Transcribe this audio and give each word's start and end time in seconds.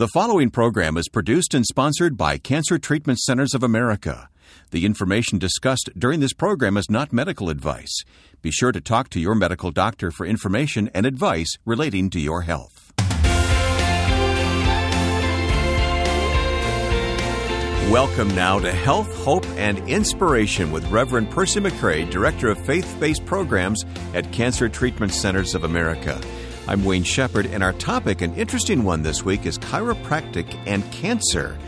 The 0.00 0.08
following 0.08 0.48
program 0.48 0.96
is 0.96 1.10
produced 1.10 1.52
and 1.52 1.66
sponsored 1.66 2.16
by 2.16 2.38
Cancer 2.38 2.78
Treatment 2.78 3.18
Centers 3.18 3.52
of 3.52 3.62
America. 3.62 4.30
The 4.70 4.86
information 4.86 5.38
discussed 5.38 5.90
during 5.94 6.20
this 6.20 6.32
program 6.32 6.78
is 6.78 6.88
not 6.88 7.12
medical 7.12 7.50
advice. 7.50 7.94
Be 8.40 8.50
sure 8.50 8.72
to 8.72 8.80
talk 8.80 9.10
to 9.10 9.20
your 9.20 9.34
medical 9.34 9.70
doctor 9.70 10.10
for 10.10 10.24
information 10.24 10.88
and 10.94 11.04
advice 11.04 11.54
relating 11.66 12.08
to 12.08 12.18
your 12.18 12.40
health. 12.40 12.94
Welcome 17.90 18.34
now 18.34 18.58
to 18.58 18.72
Health, 18.72 19.14
Hope, 19.16 19.46
and 19.58 19.86
Inspiration 19.86 20.72
with 20.72 20.90
Reverend 20.90 21.30
Percy 21.30 21.60
McCray, 21.60 22.08
Director 22.08 22.48
of 22.48 22.58
Faith 22.64 22.96
Based 22.98 23.26
Programs 23.26 23.84
at 24.14 24.32
Cancer 24.32 24.70
Treatment 24.70 25.12
Centers 25.12 25.54
of 25.54 25.64
America. 25.64 26.18
I'm 26.70 26.84
Wayne 26.84 27.02
Shepherd, 27.02 27.46
and 27.46 27.64
our 27.64 27.72
topic, 27.72 28.22
an 28.22 28.32
interesting 28.36 28.84
one 28.84 29.02
this 29.02 29.24
week, 29.24 29.44
is 29.44 29.58
chiropractic 29.58 30.56
and 30.66 30.88
cancer. 30.92 31.58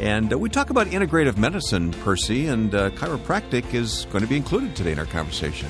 And 0.00 0.32
uh, 0.32 0.38
we 0.38 0.48
talk 0.48 0.70
about 0.70 0.86
integrative 0.86 1.36
medicine, 1.36 1.90
Percy, 1.90 2.46
and 2.46 2.74
uh, 2.74 2.88
chiropractic 2.92 3.74
is 3.74 4.06
going 4.06 4.22
to 4.22 4.26
be 4.26 4.38
included 4.38 4.74
today 4.74 4.92
in 4.92 4.98
our 4.98 5.04
conversation. 5.04 5.68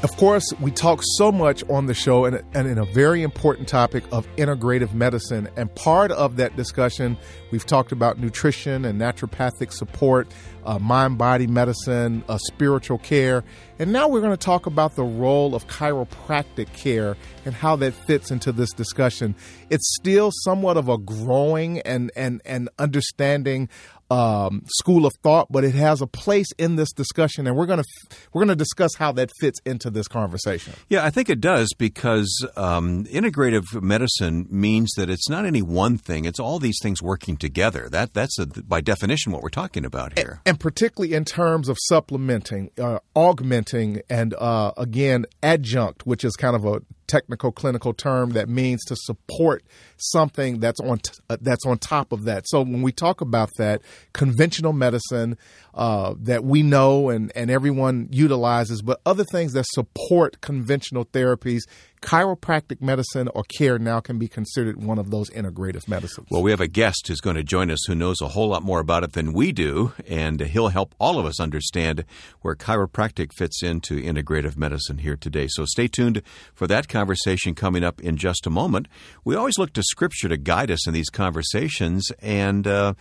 Of 0.00 0.16
course, 0.16 0.44
we 0.60 0.70
talk 0.70 1.00
so 1.16 1.32
much 1.32 1.68
on 1.68 1.86
the 1.86 1.94
show 1.94 2.24
and, 2.24 2.40
and, 2.54 2.68
in 2.68 2.78
a 2.78 2.84
very 2.84 3.24
important 3.24 3.66
topic 3.66 4.04
of 4.12 4.28
integrative 4.36 4.94
medicine. 4.94 5.48
And 5.56 5.74
part 5.74 6.12
of 6.12 6.36
that 6.36 6.54
discussion, 6.54 7.16
we've 7.50 7.66
talked 7.66 7.90
about 7.90 8.16
nutrition 8.16 8.84
and 8.84 9.00
naturopathic 9.00 9.72
support, 9.72 10.28
uh, 10.64 10.78
mind 10.78 11.18
body 11.18 11.48
medicine, 11.48 12.22
uh, 12.28 12.38
spiritual 12.38 12.98
care. 12.98 13.42
And 13.80 13.92
now 13.92 14.06
we're 14.06 14.20
going 14.20 14.30
to 14.30 14.36
talk 14.36 14.66
about 14.66 14.94
the 14.94 15.02
role 15.02 15.56
of 15.56 15.66
chiropractic 15.66 16.72
care 16.74 17.16
and 17.44 17.52
how 17.52 17.74
that 17.74 17.92
fits 17.92 18.30
into 18.30 18.52
this 18.52 18.70
discussion. 18.72 19.34
It's 19.68 19.96
still 19.96 20.30
somewhat 20.44 20.76
of 20.76 20.88
a 20.88 20.96
growing 20.96 21.80
and, 21.80 22.12
and, 22.14 22.40
and 22.44 22.68
understanding 22.78 23.68
um, 24.10 24.62
school 24.66 25.06
of 25.06 25.12
thought, 25.22 25.48
but 25.50 25.64
it 25.64 25.74
has 25.74 26.00
a 26.00 26.06
place 26.06 26.50
in 26.58 26.76
this 26.76 26.92
discussion, 26.92 27.46
and 27.46 27.56
we're 27.56 27.66
going 27.66 27.82
to 27.82 28.16
we're 28.32 28.40
going 28.40 28.48
to 28.48 28.56
discuss 28.56 28.94
how 28.96 29.12
that 29.12 29.30
fits 29.40 29.60
into 29.64 29.90
this 29.90 30.08
conversation. 30.08 30.72
Yeah, 30.88 31.04
I 31.04 31.10
think 31.10 31.28
it 31.28 31.40
does 31.40 31.68
because 31.76 32.46
um, 32.56 33.04
integrative 33.04 33.82
medicine 33.82 34.46
means 34.50 34.90
that 34.96 35.10
it's 35.10 35.28
not 35.28 35.44
any 35.44 35.62
one 35.62 35.98
thing; 35.98 36.24
it's 36.24 36.40
all 36.40 36.58
these 36.58 36.78
things 36.82 37.02
working 37.02 37.36
together. 37.36 37.88
That 37.88 38.14
that's 38.14 38.38
a, 38.38 38.46
by 38.46 38.80
definition 38.80 39.32
what 39.32 39.42
we're 39.42 39.48
talking 39.50 39.84
about 39.84 40.18
here, 40.18 40.40
and, 40.46 40.54
and 40.54 40.60
particularly 40.60 41.14
in 41.14 41.24
terms 41.24 41.68
of 41.68 41.76
supplementing, 41.88 42.70
uh, 42.78 43.00
augmenting, 43.14 44.02
and 44.08 44.34
uh, 44.34 44.72
again 44.76 45.26
adjunct, 45.42 46.06
which 46.06 46.24
is 46.24 46.34
kind 46.36 46.56
of 46.56 46.64
a 46.64 46.80
technical 47.08 47.50
clinical 47.50 47.92
term 47.92 48.30
that 48.30 48.48
means 48.48 48.84
to 48.84 48.94
support 48.96 49.64
something 49.96 50.60
that's 50.60 50.78
on 50.80 50.98
t- 50.98 51.12
uh, 51.28 51.36
that's 51.40 51.66
on 51.66 51.78
top 51.78 52.12
of 52.12 52.24
that. 52.24 52.44
So 52.46 52.60
when 52.62 52.82
we 52.82 52.92
talk 52.92 53.20
about 53.20 53.50
that 53.58 53.82
conventional 54.12 54.72
medicine 54.72 55.36
uh, 55.78 56.14
that 56.18 56.44
we 56.44 56.62
know 56.62 57.08
and 57.08 57.32
and 57.34 57.50
everyone 57.50 58.08
utilizes, 58.10 58.82
but 58.82 59.00
other 59.06 59.24
things 59.24 59.52
that 59.52 59.64
support 59.66 60.40
conventional 60.40 61.04
therapies 61.06 61.62
chiropractic 62.00 62.80
medicine 62.80 63.28
or 63.34 63.42
care 63.44 63.78
now 63.78 64.00
can 64.00 64.18
be 64.18 64.28
considered 64.28 64.82
one 64.82 64.98
of 64.98 65.10
those 65.10 65.30
integrative 65.30 65.88
medicines. 65.88 66.28
Well, 66.30 66.42
we 66.42 66.50
have 66.50 66.60
a 66.60 66.68
guest 66.68 67.08
who's 67.08 67.20
going 67.20 67.36
to 67.36 67.44
join 67.44 67.70
us 67.70 67.84
who 67.86 67.94
knows 67.94 68.20
a 68.20 68.28
whole 68.28 68.48
lot 68.48 68.62
more 68.62 68.80
about 68.80 69.04
it 69.04 69.12
than 69.12 69.32
we 69.32 69.52
do, 69.52 69.92
and 70.06 70.40
he'll 70.40 70.68
help 70.68 70.94
all 70.98 71.18
of 71.18 71.26
us 71.26 71.40
understand 71.40 72.04
where 72.40 72.54
chiropractic 72.54 73.32
fits 73.32 73.62
into 73.62 74.00
integrative 74.00 74.56
medicine 74.56 74.98
here 74.98 75.16
today. 75.16 75.48
So 75.48 75.64
stay 75.64 75.88
tuned 75.88 76.22
for 76.54 76.66
that 76.66 76.88
conversation 76.88 77.54
coming 77.54 77.84
up 77.84 78.00
in 78.00 78.16
just 78.16 78.46
a 78.46 78.50
moment. 78.50 78.88
We 79.24 79.34
always 79.34 79.58
look 79.58 79.72
to 79.74 79.82
Scripture 79.82 80.28
to 80.28 80.36
guide 80.36 80.70
us 80.70 80.86
in 80.86 80.94
these 80.94 81.10
conversations, 81.10 82.10
and 82.20 82.66
uh, 82.66 82.94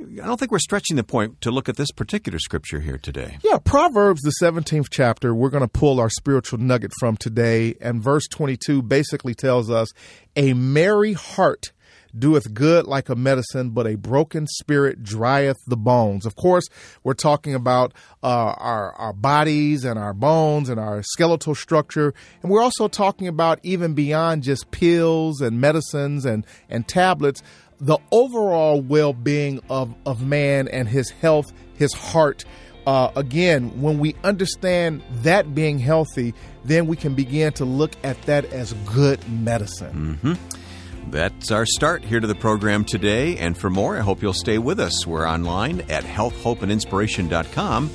I 0.00 0.26
don't 0.26 0.38
think 0.38 0.52
we're 0.52 0.60
stretching 0.60 0.96
the 0.96 1.02
point 1.02 1.40
to 1.40 1.50
look 1.50 1.68
at 1.68 1.76
this 1.76 1.90
particular 1.90 2.38
scripture 2.38 2.78
here 2.78 2.98
today. 2.98 3.38
Yeah, 3.42 3.58
Proverbs, 3.58 4.22
the 4.22 4.32
17th 4.40 4.86
chapter, 4.90 5.34
we're 5.34 5.50
going 5.50 5.62
to 5.62 5.68
pull 5.68 5.98
our 5.98 6.10
spiritual 6.10 6.60
nugget 6.60 6.92
from 7.00 7.16
today. 7.16 7.74
And 7.80 8.00
verse 8.00 8.28
22 8.28 8.82
basically 8.82 9.34
tells 9.34 9.70
us 9.70 9.88
a 10.36 10.54
merry 10.54 11.14
heart 11.14 11.72
doeth 12.16 12.54
good 12.54 12.86
like 12.86 13.08
a 13.08 13.16
medicine, 13.16 13.70
but 13.70 13.86
a 13.86 13.96
broken 13.96 14.46
spirit 14.46 15.02
drieth 15.02 15.58
the 15.66 15.76
bones. 15.76 16.24
Of 16.24 16.36
course, 16.36 16.64
we're 17.02 17.14
talking 17.14 17.54
about 17.54 17.92
uh, 18.22 18.54
our, 18.56 18.92
our 18.92 19.12
bodies 19.12 19.84
and 19.84 19.98
our 19.98 20.14
bones 20.14 20.68
and 20.68 20.78
our 20.78 21.02
skeletal 21.02 21.54
structure. 21.54 22.14
And 22.42 22.50
we're 22.50 22.62
also 22.62 22.88
talking 22.88 23.28
about 23.28 23.58
even 23.62 23.94
beyond 23.94 24.44
just 24.44 24.70
pills 24.70 25.40
and 25.40 25.60
medicines 25.60 26.24
and, 26.24 26.46
and 26.68 26.86
tablets 26.86 27.42
the 27.80 27.98
overall 28.10 28.80
well 28.80 29.12
being 29.12 29.60
of, 29.70 29.94
of 30.06 30.22
man 30.22 30.68
and 30.68 30.88
his 30.88 31.10
health, 31.10 31.52
his 31.74 31.92
heart. 31.92 32.44
Uh, 32.86 33.10
again, 33.16 33.82
when 33.82 33.98
we 33.98 34.14
understand 34.24 35.02
that 35.22 35.54
being 35.54 35.78
healthy, 35.78 36.32
then 36.64 36.86
we 36.86 36.96
can 36.96 37.14
begin 37.14 37.52
to 37.52 37.64
look 37.64 37.92
at 38.02 38.20
that 38.22 38.46
as 38.46 38.72
good 38.86 39.26
medicine. 39.28 40.18
Mm-hmm. 40.22 41.10
That's 41.10 41.50
our 41.50 41.66
start 41.66 42.04
here 42.04 42.20
to 42.20 42.26
the 42.26 42.34
program 42.34 42.84
today. 42.84 43.36
And 43.36 43.56
for 43.56 43.70
more, 43.70 43.96
I 43.96 44.00
hope 44.00 44.22
you'll 44.22 44.32
stay 44.32 44.58
with 44.58 44.80
us. 44.80 45.06
We're 45.06 45.28
online 45.28 45.80
at 45.82 46.04
healthhopeandinspiration.com. 46.04 47.90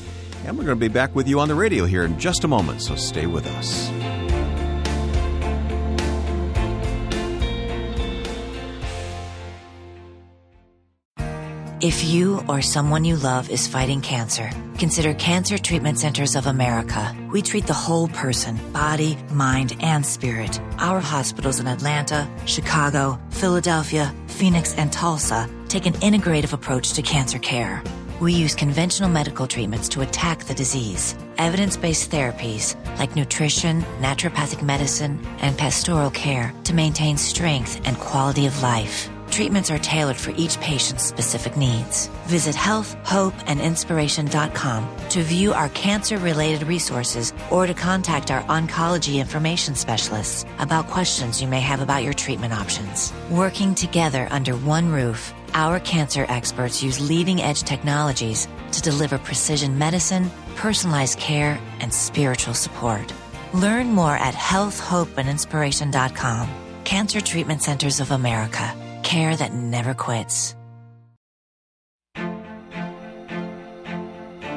And 0.45 0.57
we're 0.57 0.65
going 0.65 0.77
to 0.77 0.87
be 0.87 0.89
back 0.89 1.15
with 1.15 1.27
you 1.27 1.39
on 1.39 1.47
the 1.47 1.55
radio 1.55 1.85
here 1.85 2.03
in 2.03 2.19
just 2.19 2.43
a 2.43 2.47
moment, 2.47 2.81
so 2.81 2.95
stay 2.95 3.27
with 3.27 3.47
us. 3.47 4.22
If 11.83 12.01
you 12.05 12.41
or 12.47 12.61
someone 12.61 13.03
you 13.03 13.17
love 13.17 13.49
is 13.49 13.67
fighting 13.67 13.99
cancer, 13.99 14.49
consider 14.77 15.13
Cancer 15.15 15.57
Treatment 15.57 15.99
Centers 15.99 16.37
of 16.37 16.47
America. 16.47 17.13
We 17.29 17.41
treat 17.41 17.67
the 17.67 17.73
whole 17.73 18.07
person, 18.07 18.57
body, 18.71 19.17
mind, 19.33 19.75
and 19.81 20.05
spirit. 20.05 20.61
Our 20.77 21.01
hospitals 21.01 21.59
in 21.59 21.67
Atlanta, 21.67 22.25
Chicago, 22.45 23.19
Philadelphia, 23.31 24.15
Phoenix, 24.27 24.73
and 24.75 24.93
Tulsa 24.93 25.49
take 25.67 25.85
an 25.85 25.95
integrative 25.95 26.53
approach 26.53 26.93
to 26.93 27.01
cancer 27.01 27.37
care. 27.37 27.83
We 28.21 28.31
use 28.31 28.55
conventional 28.55 29.09
medical 29.09 29.45
treatments 29.45 29.89
to 29.89 30.03
attack 30.03 30.45
the 30.45 30.53
disease. 30.53 31.17
Evidence 31.37 31.75
based 31.75 32.09
therapies 32.09 32.77
like 32.97 33.17
nutrition, 33.17 33.81
naturopathic 33.99 34.61
medicine, 34.61 35.19
and 35.39 35.57
pastoral 35.57 36.11
care 36.11 36.53
to 36.63 36.73
maintain 36.73 37.17
strength 37.17 37.81
and 37.83 37.97
quality 37.97 38.45
of 38.45 38.63
life. 38.63 39.09
Treatments 39.33 39.69
are 39.71 39.79
tailored 39.79 40.15
for 40.15 40.29
each 40.37 40.59
patient's 40.59 41.03
specific 41.03 41.57
needs. 41.57 42.07
Visit 42.27 42.55
healthhopeandinspiration.com 42.55 44.87
to 45.09 45.23
view 45.23 45.53
our 45.53 45.69
cancer 45.69 46.19
related 46.19 46.67
resources 46.67 47.33
or 47.49 47.65
to 47.65 47.73
contact 47.73 48.29
our 48.29 48.43
oncology 48.43 49.15
information 49.15 49.73
specialists 49.73 50.45
about 50.59 50.85
questions 50.85 51.41
you 51.41 51.47
may 51.47 51.61
have 51.61 51.81
about 51.81 52.03
your 52.03 52.13
treatment 52.13 52.53
options. 52.53 53.11
Working 53.31 53.73
together 53.73 54.27
under 54.29 54.55
one 54.55 54.91
roof, 54.91 55.33
our 55.55 55.79
cancer 55.79 56.27
experts 56.29 56.83
use 56.83 56.99
leading 56.99 57.41
edge 57.41 57.63
technologies 57.63 58.47
to 58.73 58.83
deliver 58.83 59.17
precision 59.17 59.79
medicine, 59.79 60.29
personalized 60.57 61.17
care, 61.17 61.59
and 61.79 61.91
spiritual 61.91 62.53
support. 62.53 63.11
Learn 63.51 63.93
more 63.93 64.13
at 64.13 64.35
healthhopeandinspiration.com. 64.35 66.49
Cancer 66.83 67.21
Treatment 67.21 67.63
Centers 67.63 67.99
of 67.99 68.11
America 68.11 68.75
care 69.03 69.35
that 69.35 69.53
never 69.53 69.93
quits. 69.93 70.55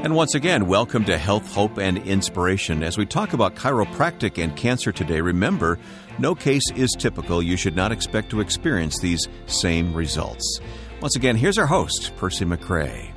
And 0.06 0.14
once 0.14 0.36
again, 0.36 0.68
welcome 0.68 1.04
to 1.06 1.18
Health, 1.18 1.52
Hope, 1.52 1.78
and 1.78 1.98
Inspiration. 1.98 2.84
As 2.84 2.96
we 2.96 3.04
talk 3.06 3.32
about 3.32 3.56
chiropractic 3.56 4.40
and 4.40 4.56
cancer 4.56 4.92
today, 4.92 5.20
remember, 5.20 5.80
no 6.20 6.32
case 6.32 6.62
is 6.76 6.94
typical. 6.96 7.42
You 7.42 7.56
should 7.56 7.74
not 7.74 7.90
expect 7.90 8.30
to 8.30 8.40
experience 8.40 9.00
these 9.00 9.26
same 9.46 9.92
results. 9.92 10.60
Once 11.00 11.16
again, 11.16 11.34
here's 11.34 11.58
our 11.58 11.66
host, 11.66 12.12
Percy 12.16 12.44
McCray. 12.44 13.10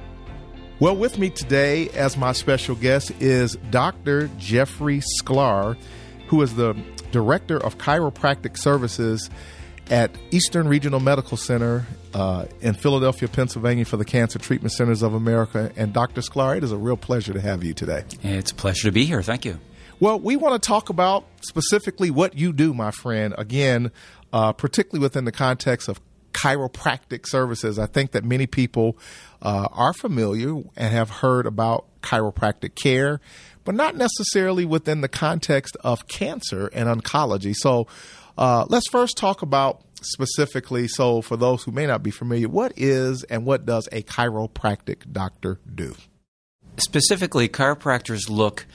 Well, 0.79 0.95
with 0.95 1.19
me 1.19 1.29
today 1.29 1.89
as 1.89 2.17
my 2.17 2.31
special 2.31 2.73
guest 2.73 3.11
is 3.19 3.55
Dr. 3.69 4.27
Jeffrey 4.39 5.01
Sklar, 5.21 5.77
who 6.27 6.41
is 6.41 6.55
the 6.55 6.73
Director 7.11 7.63
of 7.63 7.77
Chiropractic 7.77 8.57
Services 8.57 9.29
at 9.89 10.11
Eastern 10.31 10.67
Regional 10.67 10.99
Medical 10.99 11.37
Center 11.37 11.85
uh, 12.13 12.45
in 12.61 12.73
Philadelphia, 12.73 13.27
Pennsylvania, 13.27 13.85
for 13.85 13.97
the 13.97 14.05
Cancer 14.05 14.39
Treatment 14.39 14.71
Centers 14.71 15.01
of 15.01 15.13
America. 15.13 15.71
And 15.75 15.93
Dr. 15.93 16.21
Sklar, 16.21 16.57
it 16.57 16.63
is 16.63 16.71
a 16.71 16.77
real 16.77 16.97
pleasure 16.97 17.33
to 17.33 17.41
have 17.41 17.63
you 17.63 17.73
today. 17.73 18.03
It's 18.23 18.51
a 18.51 18.55
pleasure 18.55 18.87
to 18.87 18.91
be 18.91 19.05
here. 19.05 19.21
Thank 19.21 19.45
you. 19.45 19.59
Well, 19.99 20.19
we 20.19 20.37
want 20.37 20.61
to 20.61 20.65
talk 20.65 20.89
about 20.89 21.25
specifically 21.41 22.09
what 22.09 22.37
you 22.37 22.53
do, 22.53 22.73
my 22.73 22.91
friend. 22.91 23.33
Again, 23.37 23.91
uh, 24.31 24.53
particularly 24.53 25.01
within 25.01 25.25
the 25.25 25.31
context 25.31 25.89
of 25.89 25.99
chiropractic 26.31 27.27
services. 27.27 27.77
I 27.79 27.85
think 27.85 28.11
that 28.11 28.23
many 28.23 28.47
people 28.47 28.97
uh, 29.41 29.67
are 29.71 29.93
familiar 29.93 30.63
and 30.75 30.93
have 30.93 31.09
heard 31.09 31.45
about 31.45 31.85
chiropractic 32.01 32.75
care, 32.75 33.19
but 33.65 33.75
not 33.75 33.95
necessarily 33.95 34.63
within 34.63 35.01
the 35.01 35.09
context 35.09 35.75
of 35.83 36.07
cancer 36.07 36.67
and 36.67 36.87
oncology. 36.87 37.53
So, 37.55 37.87
uh, 38.39 38.65
let's 38.69 38.87
first 38.89 39.17
talk 39.17 39.41
about 39.41 39.81
specifically, 40.01 40.87
so 40.87 41.21
for 41.21 41.35
those 41.35 41.61
who 41.63 41.71
may 41.71 41.85
not 41.85 42.01
be 42.01 42.09
familiar, 42.09 42.47
what 42.47 42.71
is 42.77 43.23
and 43.23 43.45
what 43.45 43.65
does 43.65 43.89
a 43.91 44.01
chiropractic 44.01 45.11
doctor 45.11 45.59
do? 45.75 45.93
Specifically, 46.77 47.49
chiropractors 47.49 48.29
look 48.29 48.65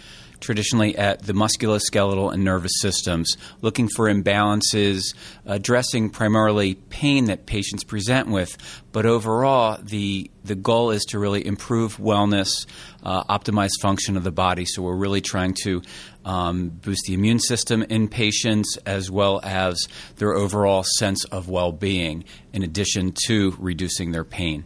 traditionally 0.45 0.97
at 0.97 1.23
the 1.23 1.33
musculoskeletal 1.33 2.33
and 2.33 2.45
nervous 2.45 2.73
systems, 2.81 3.37
looking 3.63 3.89
for 3.89 4.07
imbalances, 4.13 5.03
addressing 5.47 6.11
primarily 6.11 6.75
pain 6.75 7.25
that 7.25 7.47
patients 7.47 7.83
present 7.83 8.29
with. 8.29 8.57
But 8.93 9.07
overall, 9.07 9.79
the 9.83 10.31
the 10.45 10.55
goal 10.55 10.91
is 10.91 11.05
to 11.07 11.19
really 11.19 11.45
improve 11.45 11.97
wellness, 11.97 12.67
uh, 13.03 13.25
optimize 13.25 13.71
function 13.81 14.17
of 14.17 14.25
the 14.25 14.31
body. 14.31 14.67
So 14.67 14.83
we're 14.83 14.95
really 14.95 15.23
trying 15.23 15.55
to 15.63 15.81
um, 16.25 16.69
boost 16.69 17.05
the 17.07 17.15
immune 17.15 17.41
system 17.41 17.83
in 17.83 18.09
patients 18.09 18.77
as 18.85 19.11
well 19.11 19.41
as 19.43 19.89
their 20.17 20.35
overall 20.35 20.85
sense 20.99 21.25
of 21.25 21.49
well 21.49 21.73
being, 21.73 22.25
in 22.53 22.63
addition 22.63 23.15
to 23.27 23.57
reducing 23.59 24.13
their 24.13 24.25
pain. 24.25 24.65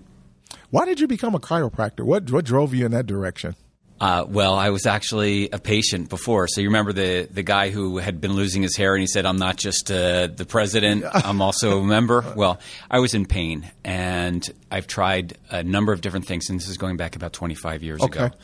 Why 0.70 0.84
did 0.84 1.00
you 1.00 1.06
become 1.06 1.34
a 1.34 1.40
chiropractor? 1.40 2.04
What 2.04 2.30
what 2.30 2.44
drove 2.44 2.74
you 2.74 2.84
in 2.84 2.92
that 2.92 3.06
direction? 3.06 3.54
Uh, 4.00 4.24
well, 4.28 4.54
I 4.54 4.70
was 4.70 4.86
actually 4.86 5.50
a 5.50 5.58
patient 5.58 6.08
before. 6.08 6.46
So 6.46 6.60
you 6.60 6.68
remember 6.68 6.92
the, 6.92 7.28
the 7.30 7.42
guy 7.42 7.70
who 7.70 7.98
had 7.98 8.20
been 8.20 8.34
losing 8.34 8.62
his 8.62 8.76
hair 8.76 8.94
and 8.94 9.00
he 9.00 9.08
said, 9.08 9.26
I'm 9.26 9.38
not 9.38 9.56
just 9.56 9.90
uh, 9.90 10.28
the 10.28 10.44
president, 10.46 11.04
I'm 11.12 11.42
also 11.42 11.80
a 11.80 11.84
member. 11.84 12.24
Well, 12.36 12.60
I 12.88 13.00
was 13.00 13.14
in 13.14 13.26
pain 13.26 13.68
and 13.84 14.48
I've 14.70 14.86
tried 14.86 15.36
a 15.50 15.62
number 15.64 15.92
of 15.92 16.00
different 16.00 16.26
things, 16.26 16.48
and 16.48 16.60
this 16.60 16.68
is 16.68 16.76
going 16.76 16.96
back 16.96 17.16
about 17.16 17.32
25 17.32 17.82
years 17.82 18.00
Okay. 18.02 18.26
ago. 18.26 18.34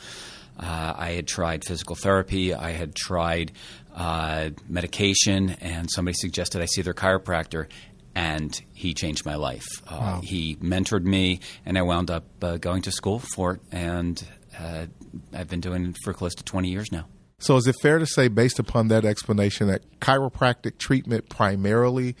Uh, 0.59 0.93
I 0.97 1.11
had 1.11 1.27
tried 1.27 1.63
physical 1.63 1.95
therapy, 1.95 2.53
I 2.53 2.71
had 2.71 2.93
tried 2.95 3.51
uh, 3.95 4.49
medication, 4.67 5.51
and 5.61 5.89
somebody 5.89 6.15
suggested 6.19 6.61
I 6.61 6.65
see 6.65 6.81
their 6.81 6.93
chiropractor. 6.93 7.67
And 8.17 8.57
he 8.73 8.93
changed 8.93 9.25
my 9.25 9.35
life. 9.35 9.65
Uh, 9.87 10.21
He 10.21 10.55
mentored 10.57 11.03
me, 11.03 11.41
and 11.65 11.77
I 11.77 11.81
wound 11.81 12.09
up 12.09 12.23
uh, 12.41 12.55
going 12.55 12.81
to 12.83 12.91
school 12.91 13.19
for 13.19 13.55
it. 13.55 13.61
And 13.73 14.21
uh, 14.59 14.85
I've 15.33 15.49
been 15.49 15.61
doing 15.61 15.85
it 15.85 15.95
for 16.03 16.13
close 16.13 16.35
to 16.35 16.43
20 16.43 16.69
years 16.69 16.91
now. 16.91 17.07
So, 17.37 17.57
is 17.57 17.67
it 17.67 17.75
fair 17.81 17.99
to 17.99 18.05
say, 18.05 18.29
based 18.29 18.59
upon 18.59 18.87
that 18.87 19.03
explanation, 19.03 19.67
that 19.67 19.99
chiropractic 19.99 20.77
treatment 20.77 21.27
primarily 21.27 22.15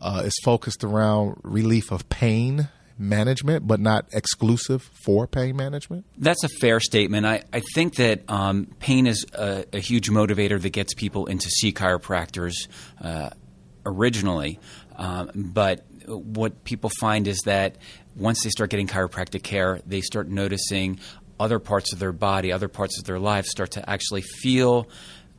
uh, 0.00 0.22
is 0.24 0.34
focused 0.42 0.82
around 0.82 1.36
relief 1.44 1.92
of 1.92 2.08
pain 2.08 2.68
management, 2.98 3.66
but 3.66 3.78
not 3.78 4.06
exclusive 4.12 4.82
for 5.04 5.28
pain 5.28 5.54
management? 5.56 6.04
That's 6.18 6.42
a 6.42 6.48
fair 6.48 6.80
statement. 6.80 7.26
I, 7.26 7.42
I 7.52 7.62
think 7.74 7.96
that 7.96 8.28
um, 8.28 8.66
pain 8.80 9.06
is 9.06 9.24
a, 9.34 9.64
a 9.72 9.78
huge 9.78 10.10
motivator 10.10 10.60
that 10.60 10.70
gets 10.70 10.94
people 10.94 11.26
into 11.26 11.48
see 11.48 11.72
chiropractors 11.72 12.54
uh, 13.00 13.30
originally. 13.84 14.58
Um, 14.96 15.30
but 15.34 15.86
what 16.06 16.64
people 16.64 16.90
find 17.00 17.28
is 17.28 17.40
that 17.44 17.76
once 18.16 18.42
they 18.42 18.50
start 18.50 18.70
getting 18.70 18.86
chiropractic 18.86 19.42
care, 19.42 19.80
they 19.86 20.00
start 20.00 20.28
noticing 20.28 20.98
other 21.38 21.58
parts 21.58 21.92
of 21.92 21.98
their 21.98 22.12
body, 22.12 22.52
other 22.52 22.68
parts 22.68 22.98
of 22.98 23.04
their 23.04 23.18
life 23.18 23.46
start 23.46 23.72
to 23.72 23.88
actually 23.88 24.22
feel 24.22 24.88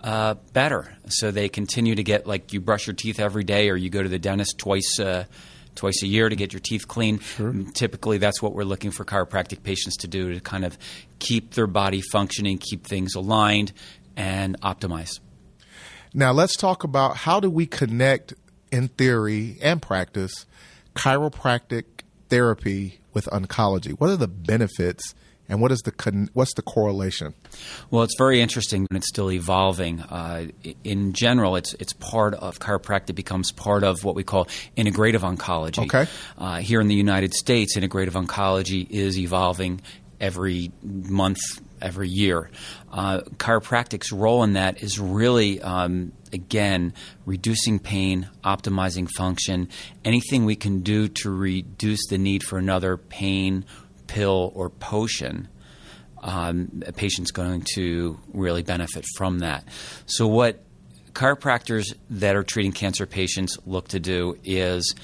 uh, 0.01 0.35
better. 0.53 0.95
So 1.09 1.31
they 1.31 1.49
continue 1.49 1.95
to 1.95 2.03
get 2.03 2.27
like 2.27 2.53
you 2.53 2.61
brush 2.61 2.87
your 2.87 2.95
teeth 2.95 3.19
every 3.19 3.43
day, 3.43 3.69
or 3.69 3.75
you 3.75 3.89
go 3.89 4.03
to 4.03 4.09
the 4.09 4.19
dentist 4.19 4.57
twice. 4.57 4.99
Uh, 4.99 5.25
Twice 5.75 6.01
a 6.01 6.07
year 6.07 6.27
to 6.27 6.35
get 6.35 6.53
your 6.53 6.59
teeth 6.59 6.87
clean. 6.87 7.19
Typically, 7.75 8.17
that's 8.17 8.41
what 8.41 8.55
we're 8.55 8.63
looking 8.63 8.89
for 8.89 9.05
chiropractic 9.05 9.61
patients 9.61 9.97
to 9.97 10.07
do 10.07 10.33
to 10.33 10.39
kind 10.39 10.65
of 10.65 10.75
keep 11.19 11.53
their 11.53 11.67
body 11.67 12.01
functioning, 12.01 12.57
keep 12.57 12.87
things 12.87 13.13
aligned, 13.13 13.73
and 14.15 14.59
optimize. 14.61 15.19
Now, 16.15 16.31
let's 16.31 16.55
talk 16.55 16.83
about 16.83 17.17
how 17.17 17.39
do 17.39 17.51
we 17.51 17.67
connect, 17.67 18.33
in 18.71 18.87
theory 18.87 19.59
and 19.61 19.79
practice, 19.79 20.47
chiropractic 20.95 21.83
therapy 22.27 22.99
with 23.13 23.25
oncology. 23.25 23.91
What 23.91 24.09
are 24.09 24.17
the 24.17 24.27
benefits, 24.27 25.13
and 25.49 25.61
what 25.61 25.71
is 25.71 25.79
the 25.81 25.91
con- 25.91 26.29
what's 26.33 26.53
the 26.53 26.61
correlation? 26.61 27.33
Well, 27.89 28.03
it's 28.03 28.15
very 28.17 28.41
interesting 28.41 28.85
and 28.89 28.97
it's 28.97 29.07
still 29.07 29.31
evolving. 29.31 30.01
Uh, 30.01 30.47
in 30.83 31.13
general, 31.13 31.55
it's 31.55 31.73
it's 31.75 31.93
part 31.93 32.33
of 32.35 32.59
chiropractic 32.59 33.15
becomes 33.15 33.51
part 33.51 33.83
of 33.83 34.03
what 34.03 34.15
we 34.15 34.23
call 34.23 34.45
integrative 34.75 35.21
oncology. 35.21 35.85
Okay. 35.85 36.09
Uh, 36.37 36.57
here 36.57 36.81
in 36.81 36.87
the 36.87 36.95
United 36.95 37.33
States, 37.33 37.77
integrative 37.77 38.11
oncology 38.11 38.89
is 38.89 39.17
evolving 39.17 39.81
every 40.19 40.71
month, 40.83 41.39
every 41.81 42.09
year. 42.09 42.49
Uh, 42.91 43.21
chiropractic's 43.37 44.11
role 44.11 44.43
in 44.43 44.53
that 44.53 44.81
is 44.81 44.99
really, 44.99 45.61
um, 45.61 46.11
again, 46.33 46.93
reducing 47.25 47.79
pain, 47.79 48.29
optimizing 48.43 49.07
function, 49.15 49.69
anything 50.03 50.45
we 50.45 50.55
can 50.55 50.81
do 50.81 51.07
to 51.07 51.29
reduce 51.29 52.07
the 52.07 52.17
need 52.17 52.43
for 52.43 52.57
another 52.57 52.97
pain 52.97 53.65
pill 54.07 54.51
or 54.55 54.69
potion 54.69 55.47
um, 56.23 56.83
a 56.85 56.91
patient's 56.91 57.31
going 57.31 57.63
to 57.75 58.19
really 58.33 58.63
benefit 58.63 59.05
from 59.15 59.39
that. 59.39 59.65
So, 60.05 60.27
what 60.27 60.63
chiropractors 61.13 61.93
that 62.09 62.35
are 62.35 62.43
treating 62.43 62.71
cancer 62.71 63.05
patients 63.05 63.57
look 63.65 63.87
to 63.89 63.99
do 63.99 64.37
is 64.43 64.95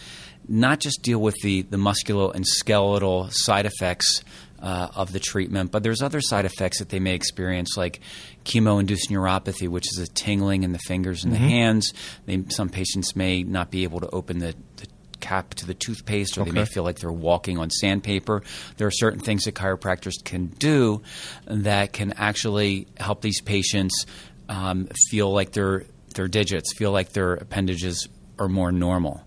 not 0.47 0.79
just 0.79 1.01
deal 1.01 1.19
with 1.19 1.35
the, 1.41 1.61
the 1.63 1.77
musculo 1.77 2.33
and 2.33 2.45
skeletal 2.45 3.29
side 3.31 3.65
effects 3.65 4.23
uh, 4.59 4.89
of 4.95 5.11
the 5.11 5.19
treatment, 5.19 5.71
but 5.71 5.83
there's 5.83 6.01
other 6.01 6.21
side 6.21 6.45
effects 6.45 6.79
that 6.79 6.89
they 6.89 6.99
may 6.99 7.13
experience, 7.13 7.75
like 7.75 7.99
chemo-induced 8.45 9.09
neuropathy, 9.09 9.67
which 9.67 9.85
is 9.91 9.99
a 9.99 10.07
tingling 10.07 10.63
in 10.63 10.71
the 10.71 10.79
fingers 10.79 11.23
and 11.23 11.33
the 11.33 11.37
hands. 11.37 11.93
They, 12.25 12.43
some 12.49 12.69
patients 12.69 13.15
may 13.15 13.43
not 13.43 13.71
be 13.71 13.83
able 13.83 13.99
to 14.01 14.09
open 14.09 14.39
the, 14.39 14.55
the 14.77 14.87
cap 15.23 15.53
to 15.55 15.65
the 15.65 15.73
toothpaste, 15.73 16.37
or 16.37 16.43
they 16.43 16.51
may 16.51 16.65
feel 16.65 16.83
like 16.83 16.99
they're 16.99 17.11
walking 17.11 17.57
on 17.57 17.69
sandpaper. 17.69 18.43
There 18.77 18.85
are 18.85 18.91
certain 18.91 19.21
things 19.21 19.45
that 19.45 19.55
chiropractors 19.55 20.21
can 20.23 20.47
do 20.47 21.01
that 21.45 21.93
can 21.93 22.13
actually 22.17 22.87
help 22.99 23.21
these 23.21 23.41
patients 23.41 24.05
um, 24.49 24.89
feel 25.09 25.31
like 25.31 25.53
their 25.53 25.85
their 26.15 26.27
digits, 26.27 26.73
feel 26.73 26.91
like 26.91 27.13
their 27.13 27.33
appendages 27.33 28.07
are 28.39 28.49
more 28.49 28.71
normal. 28.71 29.21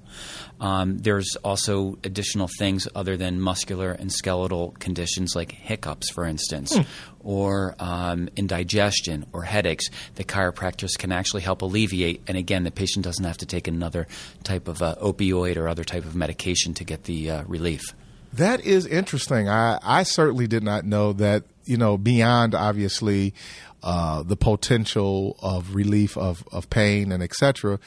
Um, 0.59 0.99
there's 0.99 1.37
also 1.45 1.99
additional 2.03 2.49
things 2.59 2.89
other 2.95 3.19
than 3.19 3.39
muscular 3.41 3.93
and 3.93 4.11
skeletal 4.11 4.75
conditions 4.79 5.35
like 5.37 5.53
hiccups, 5.53 6.11
for 6.11 6.25
instance, 6.25 6.79
or 7.21 7.75
um, 7.79 8.31
indigestion 8.37 9.27
or 9.35 9.43
headaches 9.43 9.91
that 10.15 10.27
chiropractors 10.29 10.97
can 10.99 11.13
actually 11.13 11.43
help 11.43 11.61
alleviate. 11.61 12.23
And 12.27 12.39
again, 12.39 12.65
the 12.65 12.71
patient 12.71 13.05
doesn't 13.05 13.25
have 13.25 13.37
to 13.39 13.47
take 13.47 13.69
another 13.69 14.07
type 14.45 14.67
of 14.67 14.81
uh, 14.81 14.95
opioid 15.03 15.59
or 15.59 15.69
other 15.69 15.85
type 15.85 16.07
of 16.07 16.17
medication 16.17 16.73
to 16.75 16.85
get 16.85 17.05
the 17.05 17.31
uh, 17.31 17.43
relief. 17.45 17.95
That 18.33 18.65
is 18.65 18.87
interesting. 18.87 19.51
I, 19.51 19.79
I 19.83 20.05
certainly 20.05 20.47
did 20.47 20.63
not 20.63 20.87
know 20.87 21.13
that, 21.15 21.45
you 21.65 21.77
know, 21.77 21.99
beyond 21.99 22.55
obviously 22.55 23.35
uh, 23.83 24.23
the 24.23 24.37
potential 24.37 25.37
of 25.43 25.75
relief 25.75 26.17
of, 26.17 26.45
of 26.51 26.71
pain 26.71 27.13
and 27.13 27.23
et 27.23 27.35
cetera, 27.35 27.79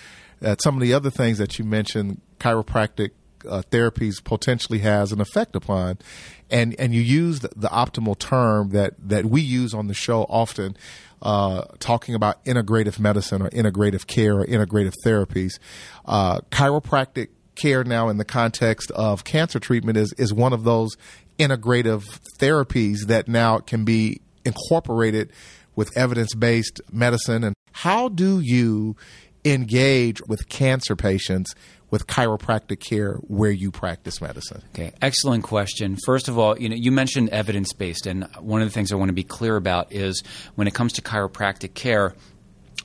some 0.60 0.76
of 0.76 0.82
the 0.82 0.94
other 0.94 1.10
things 1.10 1.38
that 1.38 1.60
you 1.60 1.66
mentioned, 1.66 2.22
chiropractic 2.40 3.12
uh, 3.48 3.62
therapies 3.72 4.24
potentially 4.24 4.80
has 4.80 5.12
an 5.12 5.22
effect 5.22 5.56
upon. 5.56 5.98
And, 6.50 6.76
and 6.80 6.94
you 6.94 7.02
use 7.02 7.42
the, 7.42 7.50
the 7.56 7.68
optimal 7.68 8.18
term 8.18 8.70
that, 8.70 8.94
that 9.00 9.26
we 9.26 9.42
use 9.42 9.74
on 9.74 9.88
the 9.88 9.94
show 9.94 10.24
often, 10.24 10.76
uh, 11.22 11.64
talking 11.80 12.16
about 12.16 12.44
integrative 12.46 13.00
medicine 13.00 13.42
or 13.42 13.50
integrative 13.50 14.08
care 14.08 14.40
or 14.40 14.46
integrative 14.46 14.94
therapies. 15.06 15.60
Uh, 16.06 16.40
chiropractic 16.52 17.30
care 17.56 17.84
now 17.84 18.10
in 18.10 18.18
the 18.18 18.26
context 18.26 18.90
of 18.92 19.24
cancer 19.24 19.60
treatment 19.60 19.98
is, 19.98 20.14
is 20.14 20.34
one 20.34 20.54
of 20.54 20.64
those 20.64 20.96
integrative 21.38 22.20
therapies 22.40 23.06
that 23.08 23.28
now 23.28 23.60
can 23.60 23.86
be 23.86 24.22
incorporated 24.46 25.32
with 25.76 25.96
evidence 25.96 26.34
based 26.34 26.82
medicine. 26.92 27.44
And 27.44 27.56
how 27.72 28.10
do 28.10 28.40
you 28.40 28.96
engage 29.46 30.22
with 30.28 30.50
cancer 30.50 30.96
patients 30.96 31.56
with 31.90 32.06
chiropractic 32.08 32.80
care 32.80 33.16
where 33.16 33.52
you 33.52 33.72
practice 33.72 34.22
medicine? 34.22 34.62
Okay, 34.74 34.92
excellent 35.02 35.44
question. 35.44 35.98
First 36.06 36.28
of 36.28 36.38
all, 36.38 36.60
you 36.60 36.70
know, 36.70 36.76
you 36.76 36.92
mentioned 36.92 37.30
evidence 37.30 37.74
based, 37.74 38.06
and 38.06 38.26
one 38.40 38.62
of 38.62 38.68
the 38.68 38.74
things 38.74 38.92
I 38.92 38.96
want 38.96 39.10
to 39.10 39.14
be 39.14 39.24
clear 39.24 39.56
about 39.56 39.92
is 39.92 40.24
when 40.56 40.68
it 40.68 40.74
comes 40.74 40.94
to 40.94 41.02
chiropractic 41.02 41.74
care, 41.74 42.16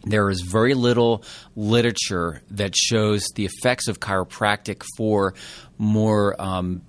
there 0.05 0.31
is 0.31 0.41
very 0.43 0.75
little 0.75 1.23
literature 1.57 2.43
that 2.51 2.77
shows 2.77 3.27
the 3.35 3.47
effects 3.47 3.89
of 3.89 4.01
chiropractic 4.01 4.83
for 4.97 5.35
more 5.79 6.41
um, 6.41 6.83